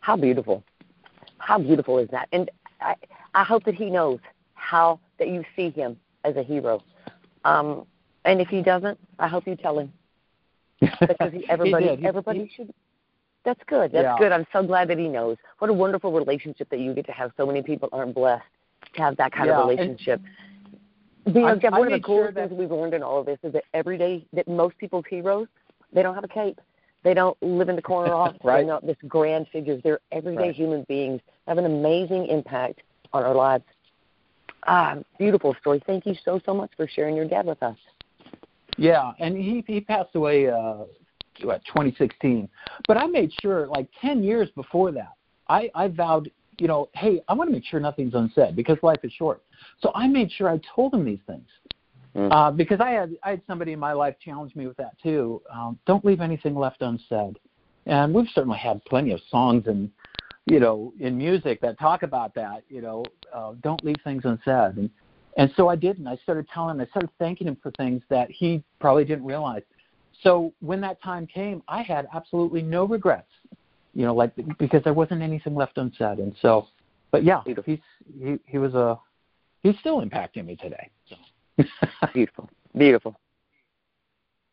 How 0.00 0.16
beautiful! 0.16 0.64
How 1.38 1.58
beautiful 1.58 1.98
is 1.98 2.08
that? 2.10 2.28
And 2.32 2.50
I 2.80 2.94
I 3.34 3.44
hope 3.44 3.64
that 3.64 3.74
he 3.74 3.90
knows 3.90 4.18
how 4.54 5.00
that 5.18 5.28
you 5.28 5.44
see 5.56 5.70
him 5.70 5.96
as 6.24 6.36
a 6.36 6.42
hero. 6.42 6.82
Um, 7.44 7.86
and 8.24 8.40
if 8.40 8.48
he 8.48 8.62
doesn't, 8.62 8.98
I 9.18 9.28
hope 9.28 9.46
you 9.46 9.56
tell 9.56 9.78
him 9.78 9.92
because 10.80 11.32
he, 11.32 11.46
everybody 11.48 11.96
he 11.96 12.06
everybody 12.06 12.44
he, 12.44 12.52
should. 12.54 12.72
That's 13.44 13.60
good. 13.66 13.92
That's 13.92 14.04
yeah. 14.04 14.18
good. 14.18 14.32
I'm 14.32 14.46
so 14.52 14.62
glad 14.62 14.88
that 14.88 14.98
he 14.98 15.08
knows. 15.08 15.36
What 15.58 15.70
a 15.70 15.72
wonderful 15.72 16.12
relationship 16.12 16.68
that 16.70 16.78
you 16.78 16.92
get 16.92 17.06
to 17.06 17.12
have. 17.12 17.32
So 17.36 17.46
many 17.46 17.62
people 17.62 17.88
aren't 17.90 18.14
blessed 18.14 18.44
to 18.94 19.02
have 19.02 19.16
that 19.16 19.32
kind 19.32 19.48
yeah. 19.48 19.60
of 19.60 19.68
relationship. 19.68 20.20
And, 21.24 21.34
you 21.34 21.42
know, 21.42 21.56
Jeff, 21.56 21.72
I 21.72 21.78
one 21.78 21.92
of 21.92 21.92
the 21.92 22.04
coolest 22.04 22.34
sure 22.34 22.48
things 22.48 22.58
we've 22.58 22.70
learned 22.70 22.94
in 22.94 23.02
all 23.02 23.20
of 23.20 23.26
this 23.26 23.38
is 23.42 23.52
that 23.52 23.64
every 23.72 23.96
day 23.96 24.26
that 24.32 24.46
most 24.48 24.76
people's 24.78 25.04
heroes, 25.08 25.48
they 25.92 26.02
don't 26.02 26.14
have 26.14 26.24
a 26.24 26.28
cape. 26.28 26.60
They 27.02 27.14
don't 27.14 27.36
live 27.42 27.68
in 27.68 27.76
the 27.76 27.82
corner 27.82 28.12
office. 28.14 28.38
right. 28.44 28.58
They're 28.58 28.66
not 28.66 28.86
this 28.86 28.96
grand 29.08 29.46
figures. 29.52 29.80
They're 29.82 30.00
everyday 30.12 30.48
right. 30.48 30.54
human 30.54 30.84
beings 30.88 31.20
have 31.46 31.58
an 31.58 31.66
amazing 31.66 32.26
impact 32.26 32.80
on 33.12 33.22
our 33.24 33.34
lives. 33.34 33.64
Ah, 34.66 34.98
beautiful 35.18 35.54
story. 35.60 35.82
Thank 35.86 36.06
you 36.06 36.14
so 36.24 36.40
so 36.44 36.52
much 36.52 36.70
for 36.76 36.86
sharing 36.86 37.16
your 37.16 37.26
dad 37.26 37.46
with 37.46 37.62
us. 37.62 37.76
Yeah, 38.76 39.12
and 39.18 39.36
he 39.36 39.64
he 39.66 39.80
passed 39.80 40.14
away 40.14 40.48
uh 40.48 40.84
what 41.42 41.64
2016. 41.66 42.48
But 42.86 42.96
I 42.96 43.06
made 43.06 43.32
sure 43.40 43.66
like 43.66 43.88
10 44.00 44.22
years 44.22 44.48
before 44.54 44.92
that, 44.92 45.12
I 45.48 45.70
I 45.74 45.88
vowed, 45.88 46.30
you 46.58 46.68
know, 46.68 46.88
hey, 46.94 47.22
I 47.28 47.34
want 47.34 47.48
to 47.48 47.52
make 47.52 47.64
sure 47.64 47.80
nothing's 47.80 48.14
unsaid 48.14 48.56
because 48.56 48.78
life 48.82 49.00
is 49.02 49.12
short. 49.12 49.42
So 49.82 49.92
I 49.94 50.06
made 50.06 50.30
sure 50.32 50.48
I 50.48 50.60
told 50.74 50.94
him 50.94 51.04
these 51.04 51.20
things. 51.26 51.46
Mm. 52.16 52.32
Uh, 52.32 52.50
because 52.50 52.80
I 52.80 52.90
had 52.90 53.16
I 53.22 53.30
had 53.30 53.42
somebody 53.46 53.72
in 53.72 53.78
my 53.78 53.92
life 53.92 54.16
challenge 54.24 54.56
me 54.56 54.66
with 54.66 54.76
that 54.78 55.00
too. 55.02 55.42
Um, 55.52 55.78
don't 55.86 56.04
leave 56.04 56.20
anything 56.20 56.54
left 56.54 56.82
unsaid. 56.82 57.38
And 57.86 58.12
we've 58.12 58.28
certainly 58.34 58.58
had 58.58 58.84
plenty 58.84 59.12
of 59.12 59.20
songs 59.30 59.66
and 59.66 59.90
you 60.46 60.58
know 60.58 60.92
in 60.98 61.16
music 61.16 61.60
that 61.60 61.78
talk 61.78 62.02
about 62.02 62.34
that. 62.34 62.64
You 62.68 62.82
know, 62.82 63.04
uh, 63.32 63.52
don't 63.62 63.82
leave 63.84 63.96
things 64.02 64.22
unsaid. 64.24 64.76
And 64.76 64.90
and 65.36 65.50
so 65.56 65.68
I 65.68 65.76
didn't. 65.76 66.06
I 66.06 66.16
started 66.16 66.46
telling 66.52 66.76
him. 66.76 66.80
I 66.80 66.86
started 66.86 67.10
thanking 67.18 67.46
him 67.46 67.56
for 67.62 67.70
things 67.72 68.02
that 68.08 68.30
he 68.30 68.62
probably 68.80 69.04
didn't 69.04 69.24
realize. 69.24 69.62
So 70.22 70.52
when 70.60 70.80
that 70.82 71.02
time 71.02 71.26
came, 71.26 71.62
I 71.68 71.82
had 71.82 72.08
absolutely 72.14 72.62
no 72.62 72.84
regrets. 72.84 73.30
You 73.94 74.04
know, 74.06 74.14
like 74.14 74.32
because 74.58 74.82
there 74.84 74.94
wasn't 74.94 75.22
anything 75.22 75.54
left 75.54 75.78
unsaid. 75.78 76.18
And 76.18 76.34
so, 76.40 76.66
but 77.10 77.24
yeah, 77.24 77.42
he's 77.64 77.78
he 78.18 78.38
he 78.46 78.58
was 78.58 78.74
a 78.74 78.98
he's 79.62 79.78
still 79.80 80.00
impacting 80.02 80.46
me 80.46 80.56
today. 80.56 80.90
So. 81.08 81.16
Beautiful. 82.14 82.48
Beautiful. 82.76 83.16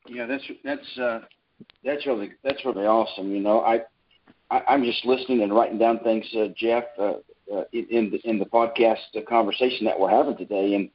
Yeah, 0.08 0.26
that's 0.26 0.44
that's 0.64 0.98
uh, 0.98 1.20
that's 1.84 2.06
really 2.06 2.32
that's 2.44 2.64
really 2.66 2.86
awesome. 2.86 3.32
You 3.32 3.42
know, 3.42 3.62
I, 3.62 3.82
I 4.50 4.62
I'm 4.68 4.84
just 4.84 5.06
listening 5.06 5.42
and 5.42 5.54
writing 5.54 5.78
down 5.78 6.00
things, 6.00 6.26
uh, 6.36 6.48
Jeff, 6.56 6.86
uh, 7.00 7.14
uh, 7.54 7.64
in 7.74 8.12
the 8.12 8.20
in 8.30 8.40
the 8.40 8.46
podcast 8.46 9.00
the 9.14 9.22
conversation 9.22 9.86
that 9.86 10.00
we're 10.00 10.10
having 10.10 10.38
today. 10.38 10.76
And 10.76 10.90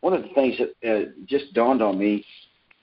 one 0.00 0.12
of 0.12 0.22
the 0.22 0.28
things 0.34 0.56
that 0.58 0.88
uh, 0.88 1.10
just 1.26 1.52
dawned 1.54 1.82
on 1.82 1.98
me 1.98 2.24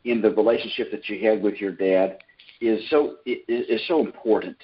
in 0.06 0.22
the 0.22 0.32
relationship 0.32 0.92
that 0.92 1.08
you 1.08 1.28
had 1.28 1.42
with 1.42 1.56
your 1.56 1.72
dad 1.72 2.20
is 2.60 2.82
so 2.90 3.18
is 3.26 3.82
so 3.88 4.00
important, 4.00 4.58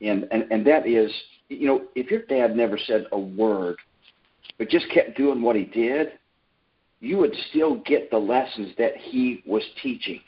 and 0.00 0.26
and 0.30 0.50
and 0.50 0.66
that 0.66 0.86
is, 0.86 1.12
you 1.48 1.66
know, 1.66 1.82
if 1.94 2.10
your 2.10 2.22
dad 2.22 2.56
never 2.56 2.78
said 2.78 3.06
a 3.12 3.18
word, 3.18 3.76
but 4.58 4.68
just 4.68 4.86
kept 4.92 5.16
doing 5.16 5.42
what 5.42 5.56
he 5.56 5.64
did, 5.64 6.12
you 7.00 7.16
would 7.18 7.34
still 7.50 7.76
get 7.76 8.10
the 8.10 8.18
lessons 8.18 8.72
that 8.78 8.96
he 8.96 9.42
was 9.46 9.62
teaching 9.82 10.20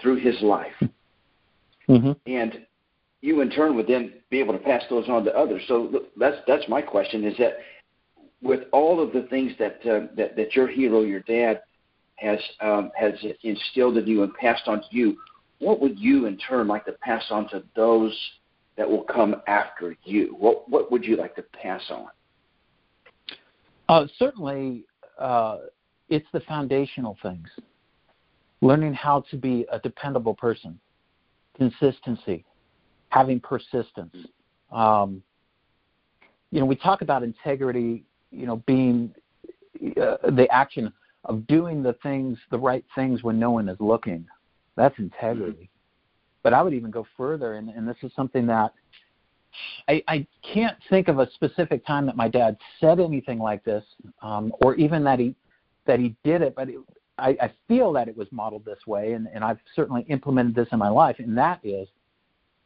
through 0.00 0.16
his 0.16 0.40
life. 0.42 0.72
Mm-hmm. 1.88 2.12
And 2.26 2.66
you 3.22 3.40
in 3.42 3.50
turn 3.50 3.76
would 3.76 3.86
then 3.86 4.14
be 4.30 4.40
able 4.40 4.54
to 4.54 4.58
pass 4.58 4.82
those 4.88 5.08
on 5.08 5.24
to 5.24 5.36
others. 5.36 5.62
So 5.68 6.04
that's 6.18 6.38
that's 6.46 6.68
my 6.68 6.80
question 6.80 7.24
is 7.24 7.36
that 7.38 7.58
with 8.42 8.60
all 8.72 9.02
of 9.02 9.12
the 9.12 9.22
things 9.28 9.52
that 9.58 9.80
uh, 9.86 10.06
that, 10.16 10.36
that 10.36 10.54
your 10.54 10.68
hero, 10.68 11.02
your 11.02 11.20
dad, 11.20 11.62
has 12.16 12.38
um, 12.60 12.90
has 12.98 13.14
instilled 13.42 13.98
in 13.98 14.06
you 14.06 14.22
and 14.22 14.32
passed 14.34 14.66
on 14.66 14.80
to 14.80 14.86
you, 14.90 15.18
what 15.58 15.80
would 15.80 15.98
you 15.98 16.26
in 16.26 16.38
turn 16.38 16.66
like 16.66 16.86
to 16.86 16.92
pass 16.92 17.24
on 17.30 17.48
to 17.50 17.62
those 17.76 18.16
that 18.76 18.88
will 18.88 19.02
come 19.02 19.36
after 19.46 19.96
you? 20.04 20.36
What 20.38 20.68
what 20.68 20.90
would 20.90 21.04
you 21.04 21.16
like 21.16 21.34
to 21.36 21.42
pass 21.42 21.82
on? 21.90 22.08
Uh, 23.88 24.06
certainly, 24.18 24.84
uh, 25.18 25.58
it's 26.08 26.26
the 26.32 26.40
foundational 26.40 27.18
things. 27.22 27.48
Learning 28.62 28.92
how 28.94 29.24
to 29.30 29.36
be 29.36 29.66
a 29.72 29.78
dependable 29.78 30.34
person, 30.34 30.78
consistency, 31.56 32.44
having 33.10 33.38
persistence. 33.40 34.16
Um, 34.72 35.22
you 36.50 36.58
know, 36.58 36.66
we 36.66 36.76
talk 36.76 37.02
about 37.02 37.22
integrity, 37.22 38.04
you 38.30 38.46
know, 38.46 38.56
being 38.66 39.14
uh, 40.00 40.16
the 40.30 40.48
action 40.50 40.92
of 41.24 41.46
doing 41.46 41.82
the 41.82 41.92
things, 42.02 42.38
the 42.50 42.58
right 42.58 42.84
things 42.94 43.22
when 43.22 43.38
no 43.38 43.50
one 43.50 43.68
is 43.68 43.76
looking. 43.78 44.26
That's 44.76 44.98
integrity. 44.98 45.70
But 46.42 46.54
I 46.54 46.62
would 46.62 46.72
even 46.72 46.90
go 46.90 47.06
further, 47.16 47.54
and, 47.54 47.68
and 47.68 47.86
this 47.86 47.98
is 48.02 48.10
something 48.16 48.46
that 48.46 48.72
I, 49.88 50.02
I 50.08 50.26
can't 50.42 50.76
think 50.88 51.08
of 51.08 51.18
a 51.18 51.30
specific 51.32 51.84
time 51.84 52.06
that 52.06 52.16
my 52.16 52.28
dad 52.28 52.56
said 52.80 53.00
anything 53.00 53.38
like 53.38 53.64
this, 53.64 53.84
um, 54.22 54.52
or 54.62 54.74
even 54.76 55.04
that 55.04 55.18
he 55.18 55.34
that 55.86 55.98
he 55.98 56.14
did 56.24 56.40
it. 56.40 56.54
But 56.54 56.68
it, 56.68 56.76
I, 57.18 57.36
I 57.40 57.52
feel 57.68 57.92
that 57.92 58.08
it 58.08 58.16
was 58.16 58.28
modeled 58.30 58.64
this 58.64 58.78
way, 58.86 59.12
and, 59.12 59.28
and 59.34 59.44
I've 59.44 59.58
certainly 59.76 60.02
implemented 60.08 60.54
this 60.54 60.68
in 60.72 60.78
my 60.78 60.88
life. 60.88 61.16
And 61.18 61.36
that 61.36 61.60
is, 61.62 61.88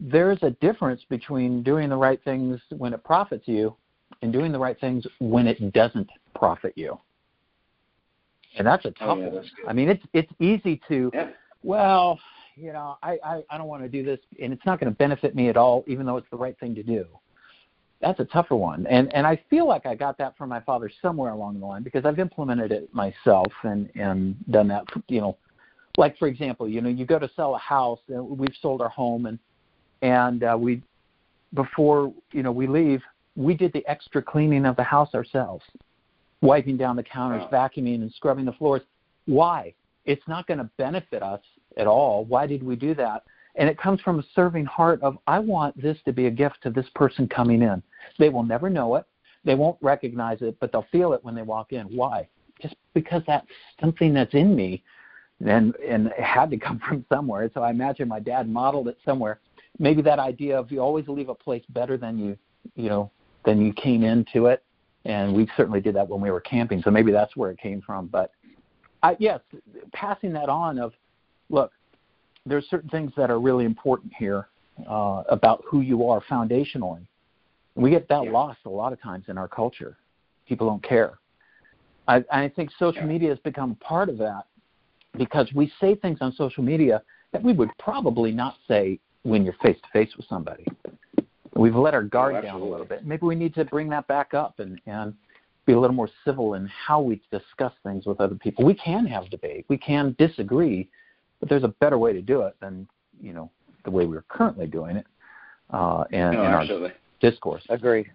there's 0.00 0.38
a 0.42 0.50
difference 0.50 1.02
between 1.08 1.62
doing 1.62 1.88
the 1.88 1.96
right 1.96 2.22
things 2.24 2.60
when 2.70 2.92
it 2.92 3.02
profits 3.04 3.46
you, 3.46 3.76
and 4.22 4.32
doing 4.32 4.52
the 4.52 4.58
right 4.58 4.78
things 4.80 5.06
when 5.18 5.46
it 5.46 5.72
doesn't 5.72 6.08
profit 6.34 6.72
you. 6.76 6.98
And 8.56 8.66
that's 8.66 8.84
a 8.84 8.88
oh, 8.88 8.92
tough 8.92 9.18
oh, 9.18 9.20
yeah, 9.20 9.28
one. 9.28 9.44
I 9.68 9.72
mean, 9.72 9.88
it's 9.88 10.04
it's 10.12 10.32
easy 10.40 10.80
to, 10.88 11.10
yeah. 11.12 11.30
well, 11.62 12.18
you 12.56 12.72
know, 12.72 12.96
I, 13.02 13.18
I, 13.24 13.42
I 13.50 13.58
don't 13.58 13.66
want 13.66 13.82
to 13.82 13.88
do 13.88 14.04
this 14.04 14.20
and 14.40 14.52
it's 14.52 14.64
not 14.64 14.78
going 14.78 14.90
to 14.90 14.96
benefit 14.96 15.34
me 15.34 15.48
at 15.48 15.56
all, 15.56 15.84
even 15.86 16.06
though 16.06 16.16
it's 16.16 16.30
the 16.30 16.36
right 16.36 16.58
thing 16.58 16.74
to 16.76 16.82
do. 16.82 17.04
That's 18.00 18.20
a 18.20 18.24
tougher 18.24 18.54
one. 18.54 18.86
And, 18.86 19.12
and 19.14 19.26
I 19.26 19.42
feel 19.50 19.66
like 19.66 19.86
I 19.86 19.94
got 19.94 20.18
that 20.18 20.36
from 20.36 20.50
my 20.50 20.60
father 20.60 20.90
somewhere 21.02 21.32
along 21.32 21.58
the 21.58 21.66
line 21.66 21.82
because 21.82 22.04
I've 22.04 22.18
implemented 22.18 22.70
it 22.70 22.94
myself 22.94 23.52
and, 23.62 23.90
and 23.96 24.36
done 24.50 24.68
that, 24.68 24.84
you 25.08 25.20
know, 25.20 25.36
like 25.96 26.16
for 26.18 26.28
example, 26.28 26.68
you 26.68 26.80
know, 26.80 26.88
you 26.88 27.06
go 27.06 27.18
to 27.18 27.30
sell 27.34 27.54
a 27.54 27.58
house 27.58 28.00
and 28.08 28.38
we've 28.38 28.54
sold 28.60 28.82
our 28.82 28.88
home 28.88 29.26
and, 29.26 29.38
and 30.04 30.44
uh, 30.44 30.56
we, 30.61 30.82
before, 31.54 32.12
you 32.30 32.42
know, 32.42 32.52
we 32.52 32.66
leave, 32.66 33.02
we 33.37 33.54
did 33.54 33.73
the 33.73 33.84
extra 33.88 34.20
cleaning 34.20 34.66
of 34.66 34.76
the 34.76 34.82
house 34.82 35.14
ourselves, 35.14 35.64
wiping 36.42 36.76
down 36.76 36.94
the 36.94 37.02
counters, 37.02 37.42
wow. 37.50 37.68
vacuuming 37.68 38.02
and 38.02 38.12
scrubbing 38.12 38.44
the 38.44 38.52
floors. 38.52 38.82
Why? 39.25 39.73
It's 40.04 40.23
not 40.28 40.46
going 40.46 40.58
to 40.58 40.68
benefit 40.76 41.23
us 41.23 41.40
at 41.78 41.87
all. 41.87 42.26
Why 42.26 42.46
did 42.46 42.62
we 42.62 42.76
do 42.76 42.94
that? 42.96 43.25
And 43.54 43.66
it 43.66 43.78
comes 43.78 43.99
from 44.02 44.18
a 44.18 44.25
serving 44.34 44.66
heart 44.66 45.02
of, 45.02 45.16
I 45.26 45.38
want 45.38 45.80
this 45.80 45.96
to 46.04 46.12
be 46.12 46.26
a 46.26 46.30
gift 46.30 46.58
to 46.64 46.70
this 46.70 46.87
person 46.94 47.26
coming 47.26 47.62
in. 47.62 47.82
They 48.18 48.28
will 48.28 48.42
never 48.42 48.68
know 48.68 48.96
it. 48.96 49.06
They 49.42 49.54
won't 49.54 49.78
recognize 49.80 50.42
it, 50.42 50.54
but 50.61 50.70
they'll 50.70 50.87
feel 50.92 51.14
it 51.14 51.25
when 51.25 51.34
they 51.34 51.42
walk 51.42 51.73
in. 51.73 51.87
Why? 51.87 52.28
Just 52.61 52.75
because 52.92 53.23
that's 53.26 53.46
something 53.80 54.12
that's 54.12 54.34
in 54.34 54.54
me 54.54 54.82
and 55.40 55.75
and 55.76 56.08
it 56.08 56.20
had 56.20 56.50
to 56.50 56.56
come 56.56 56.78
from 56.88 57.04
somewhere. 57.08 57.50
So 57.54 57.62
I 57.62 57.70
imagine 57.70 58.08
my 58.08 58.20
dad 58.20 58.49
modeled 58.49 58.88
it 58.88 58.99
somewhere. 59.04 59.40
Maybe 59.78 60.02
that 60.02 60.18
idea 60.18 60.58
of 60.58 60.70
you 60.70 60.80
always 60.80 61.08
leave 61.08 61.28
a 61.28 61.34
place 61.34 61.64
better 61.70 61.96
than 61.96 62.18
you 62.18 62.36
you 62.74 62.88
know 62.88 63.10
than 63.44 63.64
you 63.64 63.72
came 63.72 64.02
into 64.02 64.46
it. 64.46 64.62
And 65.04 65.34
we 65.34 65.46
certainly 65.56 65.80
did 65.80 65.94
that 65.96 66.08
when 66.08 66.20
we 66.20 66.30
were 66.30 66.40
camping. 66.40 66.80
So 66.82 66.90
maybe 66.90 67.12
that's 67.12 67.36
where 67.36 67.50
it 67.50 67.58
came 67.58 67.82
from. 67.82 68.06
But 68.06 68.30
I, 69.02 69.16
yes, 69.18 69.40
passing 69.92 70.32
that 70.32 70.48
on 70.48 70.78
of 70.78 70.94
look, 71.50 71.72
there's 72.46 72.66
certain 72.70 72.88
things 72.88 73.12
that 73.16 73.30
are 73.30 73.38
really 73.38 73.64
important 73.66 74.12
here 74.18 74.48
uh, 74.88 75.22
about 75.28 75.62
who 75.66 75.80
you 75.80 76.08
are 76.08 76.22
foundationally. 76.22 77.06
we 77.74 77.90
get 77.90 78.08
that 78.08 78.24
yeah. 78.24 78.30
lost 78.30 78.60
a 78.64 78.70
lot 78.70 78.92
of 78.92 79.02
times 79.02 79.26
in 79.28 79.36
our 79.36 79.48
culture. 79.48 79.96
People 80.48 80.66
don't 80.66 80.82
care. 80.82 81.18
I, 82.08 82.24
I 82.30 82.48
think 82.48 82.70
social 82.78 83.02
yeah. 83.02 83.08
media 83.08 83.28
has 83.30 83.38
become 83.40 83.76
part 83.76 84.08
of 84.08 84.18
that 84.18 84.44
because 85.16 85.50
we 85.54 85.72
say 85.80 85.94
things 85.94 86.18
on 86.20 86.32
social 86.32 86.62
media 86.62 87.02
that 87.32 87.42
we 87.42 87.52
would 87.52 87.70
probably 87.78 88.30
not 88.30 88.56
say 88.68 88.98
when 89.24 89.44
you're 89.44 89.54
face 89.62 89.76
to 89.82 89.88
face 89.92 90.14
with 90.16 90.26
somebody. 90.28 90.64
We've 91.56 91.74
let 91.74 91.94
our 91.94 92.02
guard 92.02 92.36
oh, 92.36 92.40
down 92.42 92.60
a 92.60 92.64
little 92.64 92.86
bit. 92.86 93.04
Maybe 93.04 93.26
we 93.26 93.34
need 93.34 93.54
to 93.54 93.64
bring 93.64 93.88
that 93.90 94.06
back 94.06 94.34
up 94.34 94.58
and, 94.58 94.80
and 94.86 95.14
be 95.66 95.72
a 95.72 95.80
little 95.80 95.96
more 95.96 96.08
civil 96.24 96.54
in 96.54 96.66
how 96.66 97.00
we 97.00 97.20
discuss 97.30 97.72
things 97.82 98.06
with 98.06 98.20
other 98.20 98.34
people. 98.34 98.64
We 98.64 98.74
can 98.74 99.06
have 99.06 99.30
debate. 99.30 99.64
We 99.68 99.78
can 99.78 100.14
disagree, 100.18 100.88
but 101.40 101.48
there's 101.48 101.64
a 101.64 101.74
better 101.80 101.98
way 101.98 102.12
to 102.12 102.22
do 102.22 102.42
it 102.42 102.54
than 102.60 102.86
you 103.20 103.32
know 103.32 103.50
the 103.84 103.90
way 103.90 104.06
we're 104.06 104.24
currently 104.28 104.66
doing 104.66 104.96
it 104.96 105.06
uh, 105.70 106.04
and, 106.12 106.34
no, 106.34 106.44
in 106.44 106.50
absolutely. 106.52 106.88
our 106.88 106.94
discourse. 107.20 107.62
Agreed. 107.68 108.10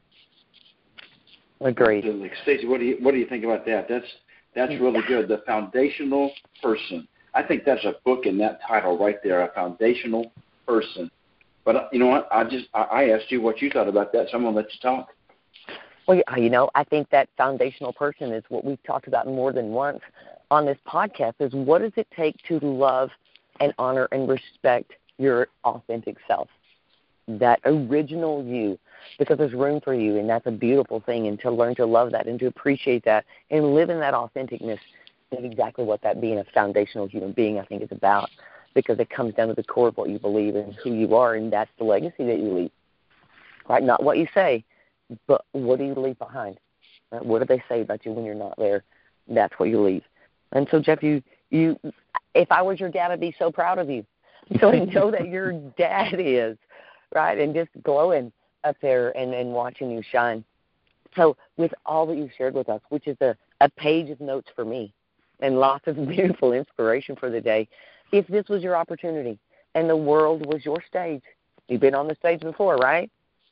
Agreed. 1.61 2.05
Stacey, 2.43 2.67
what 2.67 2.79
do 2.79 2.85
you 2.85 2.97
what 3.01 3.11
do 3.11 3.17
you 3.17 3.27
think 3.27 3.43
about 3.43 3.65
that? 3.65 3.87
That's 3.89 4.05
that's 4.55 4.71
really 4.79 5.01
good. 5.07 5.27
The 5.27 5.41
foundational 5.45 6.31
person. 6.61 7.07
I 7.33 7.43
think 7.43 7.63
that's 7.63 7.85
a 7.85 7.93
book 8.05 8.25
in 8.25 8.37
that 8.39 8.59
title 8.67 8.97
right 8.97 9.17
there. 9.23 9.41
A 9.41 9.53
foundational 9.53 10.31
person. 10.69 11.09
But 11.65 11.75
uh, 11.75 11.87
you 11.91 11.99
know 11.99 12.07
what? 12.07 12.27
I 12.31 12.43
just 12.43 12.67
I, 12.73 13.09
asked 13.09 13.31
you 13.31 13.41
what 13.41 13.61
you 13.61 13.69
thought 13.69 13.87
about 13.87 14.13
that, 14.13 14.27
so 14.29 14.37
I'm 14.37 14.43
gonna 14.43 14.55
let 14.55 14.73
you 14.73 14.79
talk. 14.81 15.09
Well, 16.07 16.21
you 16.37 16.49
know, 16.49 16.69
I 16.73 16.83
think 16.83 17.09
that 17.11 17.29
foundational 17.37 17.93
person 17.93 18.31
is 18.31 18.43
what 18.49 18.65
we've 18.65 18.81
talked 18.83 19.07
about 19.07 19.27
more 19.27 19.51
than 19.51 19.69
once 19.69 19.99
on 20.49 20.65
this 20.65 20.77
podcast 20.87 21.35
is 21.39 21.53
what 21.53 21.81
does 21.81 21.91
it 21.97 22.07
take 22.15 22.35
to 22.47 22.59
love 22.59 23.09
and 23.59 23.73
honor 23.77 24.07
and 24.11 24.27
respect 24.27 24.93
your 25.19 25.49
authentic 25.65 26.17
self, 26.27 26.47
that 27.27 27.59
original 27.65 28.43
you, 28.43 28.79
because 29.19 29.37
there's 29.37 29.53
room 29.53 29.81
for 29.81 29.93
you, 29.93 30.17
and 30.17 30.27
that's 30.27 30.47
a 30.47 30.51
beautiful 30.51 30.99
thing. 31.01 31.27
And 31.27 31.39
to 31.41 31.51
learn 31.51 31.75
to 31.75 31.85
love 31.85 32.11
that 32.13 32.25
and 32.25 32.39
to 32.39 32.47
appreciate 32.47 33.05
that 33.05 33.25
and 33.51 33.75
live 33.75 33.89
in 33.89 33.99
that 33.99 34.13
authenticness 34.13 34.79
is 35.31 35.45
exactly 35.45 35.85
what 35.85 36.01
that 36.01 36.19
being 36.19 36.39
a 36.39 36.45
foundational 36.45 37.05
human 37.05 37.33
being, 37.33 37.59
I 37.59 37.65
think, 37.65 37.83
is 37.83 37.91
about. 37.91 38.29
Because 38.79 38.99
it 38.99 39.09
comes 39.09 39.33
down 39.35 39.47
to 39.49 39.53
the 39.53 39.63
core 39.63 39.89
of 39.89 39.97
what 39.97 40.09
you 40.09 40.19
believe 40.19 40.55
and 40.55 40.73
who 40.75 40.93
you 40.93 41.15
are, 41.15 41.35
and 41.35 41.51
that's 41.51 41.71
the 41.77 41.83
legacy 41.83 42.25
that 42.25 42.39
you 42.39 42.53
leave. 42.53 42.71
Right? 43.67 43.83
Not 43.83 44.03
what 44.03 44.17
you 44.17 44.27
say, 44.33 44.63
but 45.27 45.45
what 45.51 45.79
do 45.79 45.85
you 45.85 45.93
leave 45.93 46.17
behind? 46.17 46.57
Right? 47.11 47.25
What 47.25 47.39
do 47.39 47.45
they 47.45 47.63
say 47.69 47.81
about 47.81 48.05
you 48.05 48.13
when 48.13 48.25
you're 48.25 48.35
not 48.35 48.55
there? 48.57 48.83
That's 49.27 49.53
what 49.57 49.69
you 49.69 49.81
leave. 49.81 50.03
And 50.51 50.67
so, 50.71 50.79
Jeff, 50.79 51.03
you 51.03 51.21
you, 51.51 51.79
if 52.35 52.51
I 52.51 52.61
was 52.61 52.79
your 52.79 52.89
dad, 52.89 53.11
I'd 53.11 53.19
be 53.19 53.35
so 53.37 53.51
proud 53.51 53.79
of 53.79 53.89
you. 53.89 54.05
So 54.59 54.69
I 54.69 54.79
know 54.85 55.11
that 55.11 55.27
your 55.27 55.51
dad 55.77 56.15
is, 56.17 56.57
right, 57.13 57.37
and 57.37 57.53
just 57.53 57.69
glowing 57.83 58.31
up 58.63 58.75
there 58.81 59.15
and 59.15 59.33
and 59.33 59.51
watching 59.51 59.91
you 59.91 60.01
shine. 60.11 60.43
So 61.15 61.37
with 61.57 61.71
all 61.85 62.05
that 62.07 62.17
you've 62.17 62.31
shared 62.37 62.53
with 62.53 62.69
us, 62.69 62.81
which 62.89 63.07
is 63.07 63.17
a 63.21 63.35
a 63.61 63.69
page 63.69 64.09
of 64.09 64.19
notes 64.21 64.49
for 64.55 64.65
me, 64.65 64.93
and 65.39 65.59
lots 65.59 65.87
of 65.87 65.95
beautiful 66.07 66.53
inspiration 66.53 67.15
for 67.15 67.29
the 67.29 67.41
day, 67.41 67.67
if 68.11 68.27
this 68.27 68.47
was 68.49 68.63
your 68.63 68.75
opportunity 68.75 69.37
and 69.75 69.89
the 69.89 69.95
world 69.95 70.45
was 70.45 70.65
your 70.65 70.81
stage, 70.87 71.21
you've 71.67 71.81
been 71.81 71.95
on 71.95 72.07
the 72.07 72.15
stage 72.15 72.41
before, 72.41 72.77
right? 72.77 73.09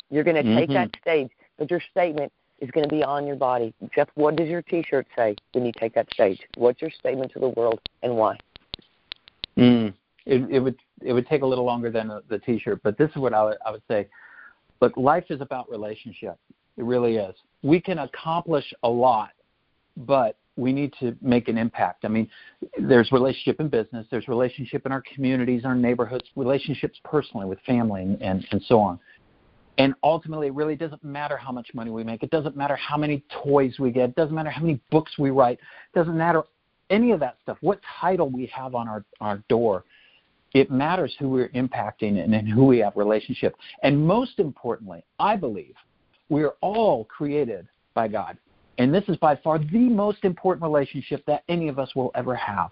You're 0.09 0.23
going 0.23 0.35
to 0.35 0.43
mm-hmm. 0.43 0.57
take 0.57 0.69
that 0.69 0.91
stage, 1.01 1.29
but 1.57 1.69
your 1.69 1.81
statement 1.91 2.31
is 2.59 2.71
going 2.71 2.87
to 2.87 2.93
be 2.93 3.03
on 3.03 3.27
your 3.27 3.35
body. 3.35 3.73
Jeff, 3.93 4.09
what 4.15 4.35
does 4.35 4.49
your 4.49 4.61
T-shirt 4.63 5.07
say 5.15 5.35
when 5.51 5.65
you 5.65 5.71
take 5.77 5.93
that 5.95 6.11
stage? 6.11 6.39
What's 6.55 6.81
your 6.81 6.91
statement 6.91 7.31
to 7.33 7.39
the 7.39 7.49
world 7.49 7.79
and 8.01 8.15
why? 8.15 8.37
Mm, 9.57 9.93
it, 10.25 10.49
it 10.49 10.59
would 10.59 10.75
it 11.03 11.13
would 11.13 11.27
take 11.27 11.43
a 11.43 11.45
little 11.45 11.65
longer 11.65 11.91
than 11.91 12.11
the 12.27 12.39
T-shirt, 12.39 12.81
but 12.83 12.97
this 12.97 13.09
is 13.11 13.17
what 13.17 13.33
I 13.33 13.43
would, 13.43 13.57
I 13.65 13.71
would 13.71 13.83
say. 13.87 14.07
Look, 14.81 14.97
life 14.97 15.25
is 15.29 15.41
about 15.41 15.69
relationship. 15.69 16.37
It 16.77 16.83
really 16.83 17.17
is. 17.17 17.35
We 17.61 17.79
can 17.79 17.99
accomplish 17.99 18.73
a 18.83 18.89
lot, 18.89 19.31
but 19.95 20.37
we 20.57 20.73
need 20.73 20.93
to 20.99 21.15
make 21.21 21.47
an 21.47 21.57
impact. 21.57 22.03
I 22.03 22.09
mean, 22.09 22.27
there's 22.79 23.11
relationship 23.11 23.59
in 23.59 23.69
business, 23.69 24.05
there's 24.11 24.27
relationship 24.27 24.85
in 24.85 24.91
our 24.91 25.03
communities, 25.13 25.63
our 25.63 25.75
neighborhoods, 25.75 26.25
relationships 26.35 26.99
personally 27.05 27.45
with 27.45 27.59
family, 27.61 28.01
and, 28.01 28.21
and, 28.21 28.45
and 28.51 28.61
so 28.67 28.79
on. 28.79 28.99
And 29.77 29.93
ultimately, 30.03 30.47
it 30.47 30.55
really 30.55 30.75
doesn't 30.75 31.03
matter 31.03 31.37
how 31.37 31.51
much 31.51 31.69
money 31.75 31.91
we 31.91 32.03
make. 32.03 32.23
It 32.23 32.31
doesn't 32.31 32.57
matter 32.57 32.75
how 32.75 32.97
many 32.97 33.23
toys 33.43 33.75
we 33.79 33.91
get. 33.91 34.09
It 34.09 34.15
doesn't 34.15 34.33
matter 34.33 34.49
how 34.49 34.61
many 34.61 34.81
books 34.89 35.19
we 35.19 35.29
write. 35.29 35.59
It 35.93 35.97
doesn't 35.97 36.17
matter 36.17 36.43
any 36.89 37.11
of 37.11 37.19
that 37.19 37.37
stuff. 37.43 37.57
What 37.61 37.79
title 38.01 38.29
we 38.29 38.47
have 38.47 38.73
on 38.73 38.87
our, 38.87 39.05
our 39.21 39.43
door. 39.49 39.83
It 40.53 40.71
matters 40.71 41.13
who 41.19 41.29
we're 41.29 41.49
impacting 41.49 42.23
and, 42.23 42.33
and 42.33 42.47
who 42.47 42.65
we 42.65 42.79
have 42.79 42.93
relationship. 42.95 43.55
And 43.83 44.07
most 44.07 44.39
importantly, 44.39 45.03
I 45.19 45.35
believe 45.35 45.75
we 46.29 46.43
are 46.43 46.55
all 46.61 47.03
created 47.05 47.67
by 47.93 48.07
God. 48.07 48.37
And 48.77 48.93
this 48.93 49.03
is 49.07 49.17
by 49.17 49.35
far 49.37 49.57
the 49.59 49.89
most 49.89 50.23
important 50.23 50.63
relationship 50.63 51.25
that 51.25 51.43
any 51.49 51.67
of 51.67 51.79
us 51.79 51.95
will 51.95 52.11
ever 52.15 52.35
have, 52.35 52.69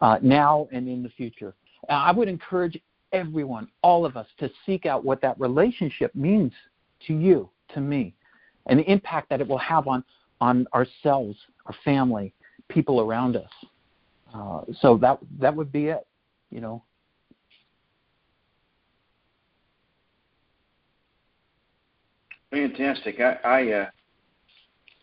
uh, 0.00 0.18
now 0.22 0.68
and 0.72 0.88
in 0.88 1.02
the 1.02 1.08
future. 1.10 1.54
I 1.88 2.12
would 2.12 2.28
encourage 2.28 2.78
everyone, 3.12 3.68
all 3.82 4.06
of 4.06 4.16
us, 4.16 4.26
to 4.38 4.50
seek 4.66 4.86
out 4.86 5.04
what 5.04 5.20
that 5.22 5.38
relationship 5.40 6.14
means 6.14 6.52
to 7.06 7.14
you, 7.14 7.50
to 7.74 7.80
me, 7.80 8.14
and 8.66 8.78
the 8.78 8.90
impact 8.90 9.30
that 9.30 9.40
it 9.40 9.48
will 9.48 9.58
have 9.58 9.88
on, 9.88 10.04
on 10.40 10.66
ourselves, 10.74 11.36
our 11.66 11.74
family, 11.84 12.32
people 12.68 13.00
around 13.00 13.36
us. 13.36 13.50
Uh, 14.32 14.60
so 14.80 14.96
that 14.98 15.18
that 15.40 15.54
would 15.54 15.72
be 15.72 15.86
it, 15.86 16.06
you 16.50 16.60
know. 16.60 16.84
Fantastic. 22.52 23.20
I, 23.20 23.38
I 23.44 23.72
uh, 23.72 23.86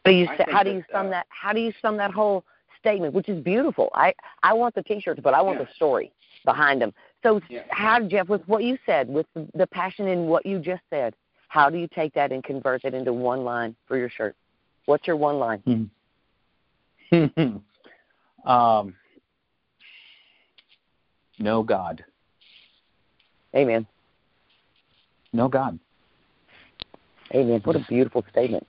how 0.08 0.12
do 0.12 0.18
you 0.18 0.28
how 0.48 0.64
do 0.64 0.72
you 0.72 0.80
that, 0.80 0.92
sum 0.92 1.08
uh, 1.08 1.10
that 1.10 1.28
how 1.30 1.54
do 1.54 1.60
you 1.60 1.74
sum 1.82 1.98
that 1.98 2.12
whole 2.12 2.44
statement, 2.80 3.14
which 3.14 3.30
is 3.30 3.44
beautiful. 3.44 3.90
I 3.94 4.14
I 4.44 4.54
want 4.54 4.76
the 4.76 4.84
T-shirts, 4.84 5.20
but 5.24 5.34
I 5.34 5.42
want 5.42 5.60
yeah. 5.60 5.66
the 5.66 5.74
story 5.74 6.12
behind 6.46 6.82
them. 6.82 6.94
So, 7.24 7.42
yeah. 7.50 7.64
how, 7.70 8.00
Jeff, 8.08 8.30
with 8.30 8.48
what 8.48 8.64
you 8.64 8.78
said, 8.86 9.10
with 9.10 9.26
the 9.54 9.68
passion 9.68 10.08
in 10.08 10.28
what 10.28 10.46
you 10.46 10.60
just 10.60 10.84
said, 10.90 11.16
how 11.50 11.70
do 11.70 11.78
you 11.78 11.88
take 11.94 12.14
that 12.14 12.32
and 12.32 12.44
convert 12.44 12.86
it 12.86 12.94
into 12.94 13.12
one 13.12 13.44
line 13.44 13.76
for 13.88 13.98
your 13.98 14.10
shirt? 14.10 14.36
What's 14.86 15.08
your 15.08 15.16
one 15.16 15.40
line? 15.40 15.90
Hmm. 17.12 17.26
um, 18.50 18.94
know 21.40 21.64
God. 21.64 22.04
Amen. 23.56 23.86
Know 25.34 25.48
God. 25.48 25.80
Amen. 27.34 27.62
What 27.64 27.76
a 27.76 27.86
beautiful 27.90 28.24
statement. 28.32 28.66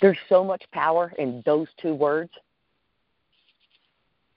There's 0.00 0.18
so 0.28 0.42
much 0.42 0.64
power 0.72 1.12
in 1.18 1.42
those 1.44 1.68
two 1.80 1.94
words 1.94 2.30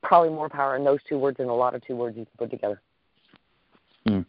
probably 0.03 0.29
more 0.29 0.49
power 0.49 0.75
in 0.75 0.83
those 0.83 0.99
two 1.07 1.17
words 1.17 1.37
than 1.37 1.49
a 1.49 1.55
lot 1.55 1.73
of 1.73 1.83
two 1.85 1.95
words 1.95 2.15
you 2.15 2.25
can 2.25 2.33
put 2.37 2.51
together. 2.51 2.81
Mm. 4.07 4.25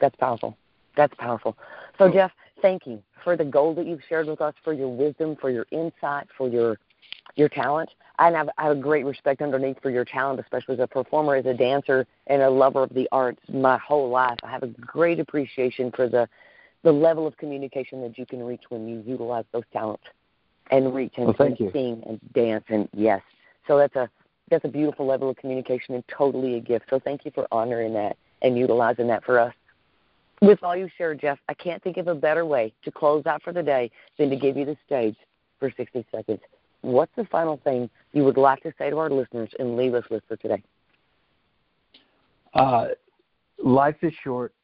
That's 0.00 0.16
powerful. 0.16 0.56
That's 0.96 1.14
powerful. 1.16 1.56
So, 1.98 2.10
Jeff, 2.10 2.30
thank 2.62 2.86
you 2.86 3.02
for 3.22 3.36
the 3.36 3.44
goal 3.44 3.74
that 3.74 3.86
you've 3.86 4.00
shared 4.08 4.28
with 4.28 4.40
us, 4.40 4.54
for 4.64 4.72
your 4.72 4.88
wisdom, 4.88 5.36
for 5.38 5.50
your 5.50 5.66
insight, 5.70 6.28
for 6.38 6.48
your 6.48 6.78
your 7.36 7.48
talent. 7.48 7.90
I 8.18 8.30
have, 8.30 8.48
I 8.58 8.64
have 8.64 8.76
a 8.76 8.80
great 8.80 9.04
respect 9.04 9.40
underneath 9.40 9.80
for 9.80 9.90
your 9.90 10.04
talent, 10.04 10.40
especially 10.40 10.74
as 10.74 10.80
a 10.80 10.86
performer, 10.86 11.36
as 11.36 11.46
a 11.46 11.54
dancer, 11.54 12.06
and 12.26 12.42
a 12.42 12.50
lover 12.50 12.82
of 12.82 12.92
the 12.92 13.08
arts. 13.12 13.40
My 13.48 13.78
whole 13.78 14.10
life, 14.10 14.38
I 14.42 14.50
have 14.50 14.64
a 14.64 14.66
great 14.66 15.20
appreciation 15.20 15.92
for 15.94 16.08
the 16.08 16.28
the 16.82 16.92
level 16.92 17.26
of 17.26 17.36
communication 17.36 18.00
that 18.02 18.18
you 18.18 18.26
can 18.26 18.42
reach 18.42 18.62
when 18.68 18.88
you 18.88 19.02
utilize 19.06 19.44
those 19.52 19.64
talents 19.72 20.04
and 20.70 20.94
reach 20.94 21.14
and, 21.16 21.26
well, 21.38 21.48
and 21.48 21.58
sing 21.72 22.02
and 22.06 22.20
dance. 22.32 22.64
And 22.68 22.88
yes, 22.94 23.22
so 23.66 23.78
that's 23.78 23.96
a 23.96 24.08
that's 24.50 24.64
a 24.64 24.68
beautiful 24.68 25.06
level 25.06 25.30
of 25.30 25.36
communication 25.36 25.94
and 25.94 26.04
totally 26.08 26.56
a 26.56 26.60
gift. 26.60 26.86
So 26.90 26.98
thank 26.98 27.24
you 27.24 27.30
for 27.34 27.46
honoring 27.52 27.94
that 27.94 28.16
and 28.42 28.58
utilizing 28.58 29.06
that 29.08 29.24
for 29.24 29.38
us. 29.38 29.54
With 30.42 30.62
all 30.62 30.74
you 30.74 30.88
shared, 30.96 31.20
Jeff, 31.20 31.38
I 31.48 31.54
can't 31.54 31.82
think 31.82 31.98
of 31.98 32.08
a 32.08 32.14
better 32.14 32.44
way 32.46 32.72
to 32.84 32.90
close 32.90 33.26
out 33.26 33.42
for 33.42 33.52
the 33.52 33.62
day 33.62 33.90
than 34.18 34.30
to 34.30 34.36
give 34.36 34.56
you 34.56 34.64
the 34.64 34.76
stage 34.86 35.16
for 35.58 35.70
60 35.76 36.04
seconds. 36.10 36.40
What's 36.80 37.14
the 37.14 37.26
final 37.26 37.58
thing 37.62 37.90
you 38.12 38.24
would 38.24 38.38
like 38.38 38.62
to 38.62 38.72
say 38.78 38.90
to 38.90 38.98
our 38.98 39.10
listeners 39.10 39.50
and 39.58 39.76
leave 39.76 39.94
us 39.94 40.04
with 40.10 40.24
for 40.26 40.36
today? 40.36 40.62
Uh, 42.54 42.88
life 43.62 43.96
is 44.02 44.14
short. 44.24 44.54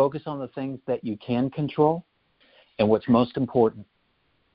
Focus 0.00 0.22
on 0.24 0.38
the 0.38 0.48
things 0.48 0.80
that 0.86 1.04
you 1.04 1.18
can 1.18 1.50
control 1.50 2.06
and 2.78 2.88
what's 2.88 3.06
most 3.06 3.36
important. 3.36 3.86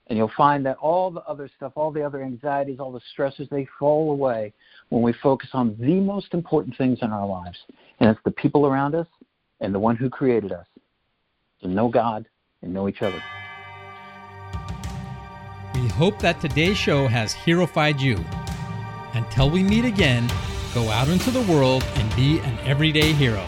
And 0.07 0.17
you'll 0.17 0.31
find 0.35 0.65
that 0.65 0.75
all 0.77 1.11
the 1.11 1.21
other 1.21 1.47
stuff, 1.55 1.73
all 1.75 1.91
the 1.91 2.01
other 2.01 2.23
anxieties, 2.23 2.79
all 2.79 2.91
the 2.91 3.01
stresses, 3.11 3.47
they 3.51 3.67
fall 3.77 4.11
away 4.11 4.53
when 4.89 5.03
we 5.03 5.13
focus 5.13 5.49
on 5.53 5.77
the 5.79 5.99
most 5.99 6.33
important 6.33 6.75
things 6.79 6.97
in 7.03 7.11
our 7.11 7.27
lives. 7.27 7.59
And 7.99 8.09
it's 8.09 8.19
the 8.25 8.31
people 8.31 8.65
around 8.65 8.95
us 8.95 9.05
and 9.59 9.71
the 9.71 9.77
one 9.77 9.95
who 9.95 10.09
created 10.09 10.51
us. 10.51 10.65
To 11.61 11.67
know 11.67 11.89
God 11.89 12.27
and 12.63 12.73
know 12.73 12.89
each 12.89 13.03
other. 13.03 13.21
We 15.75 15.87
hope 15.89 16.17
that 16.21 16.41
today's 16.41 16.77
show 16.77 17.05
has 17.05 17.35
heroified 17.35 17.99
you. 17.99 18.17
Until 19.13 19.51
we 19.51 19.61
meet 19.61 19.85
again, 19.85 20.27
go 20.73 20.89
out 20.89 21.07
into 21.07 21.29
the 21.29 21.43
world 21.53 21.83
and 21.97 22.15
be 22.15 22.39
an 22.39 22.57
everyday 22.61 23.13
hero. 23.13 23.45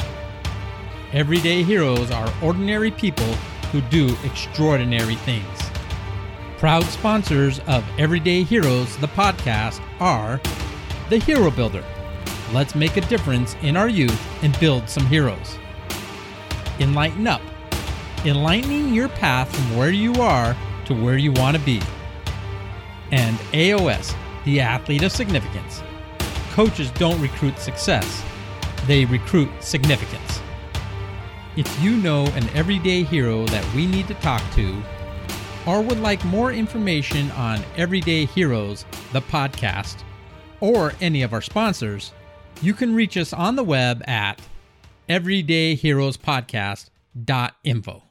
Everyday 1.14 1.64
heroes 1.64 2.12
are 2.12 2.34
ordinary 2.44 2.92
people 2.92 3.34
who 3.72 3.80
do 3.80 4.14
extraordinary 4.26 5.16
things. 5.16 5.46
Proud 6.58 6.84
sponsors 6.84 7.60
of 7.60 7.86
Everyday 7.98 8.44
Heroes, 8.44 8.98
the 8.98 9.08
podcast, 9.08 9.82
are 10.02 10.42
The 11.10 11.20
Hero 11.20 11.50
Builder. 11.50 11.86
Let's 12.52 12.76
make 12.76 12.98
a 12.98 13.02
difference 13.02 13.56
in 13.62 13.78
our 13.78 13.88
youth 13.88 14.22
and 14.44 14.60
build 14.60 14.90
some 14.90 15.06
heroes. 15.06 15.58
Enlighten 16.82 17.26
Up. 17.26 17.42
Enlightening 18.26 18.94
your 18.94 19.08
path 19.08 19.56
from 19.56 19.78
where 19.78 19.92
you 19.92 20.14
are 20.16 20.58
to 20.88 20.94
where 20.94 21.18
you 21.18 21.32
want 21.32 21.56
to 21.56 21.64
be. 21.64 21.82
And 23.12 23.38
AOS, 23.54 24.14
the 24.44 24.60
athlete 24.60 25.04
of 25.04 25.14
significance. 25.14 25.82
Coaches 26.52 26.92
don't 26.92 27.22
recruit 27.22 27.60
success, 27.60 28.24
they 28.88 29.06
recruit 29.06 29.50
significance. 29.62 30.42
If 31.58 31.82
you 31.82 31.98
know 31.98 32.28
an 32.28 32.48
everyday 32.50 33.02
hero 33.02 33.48
that 33.48 33.66
we 33.74 33.88
need 33.88 34.08
to 34.10 34.14
talk 34.16 34.44
to, 34.54 34.84
or 35.66 35.82
would 35.82 36.00
like 36.00 36.24
more 36.26 36.52
information 36.52 37.32
on 37.32 37.64
Everyday 37.76 38.26
Heroes, 38.26 38.86
the 39.12 39.22
podcast, 39.22 40.04
or 40.62 40.94
any 41.02 41.24
of 41.24 41.34
our 41.34 41.42
sponsors, 41.42 42.14
you 42.62 42.76
can 42.76 42.94
reach 42.94 43.18
us 43.18 43.34
on 43.34 43.56
the 43.56 43.64
web 43.64 44.08
at 44.08 44.40
everydayheroespodcast.info. 45.10 48.07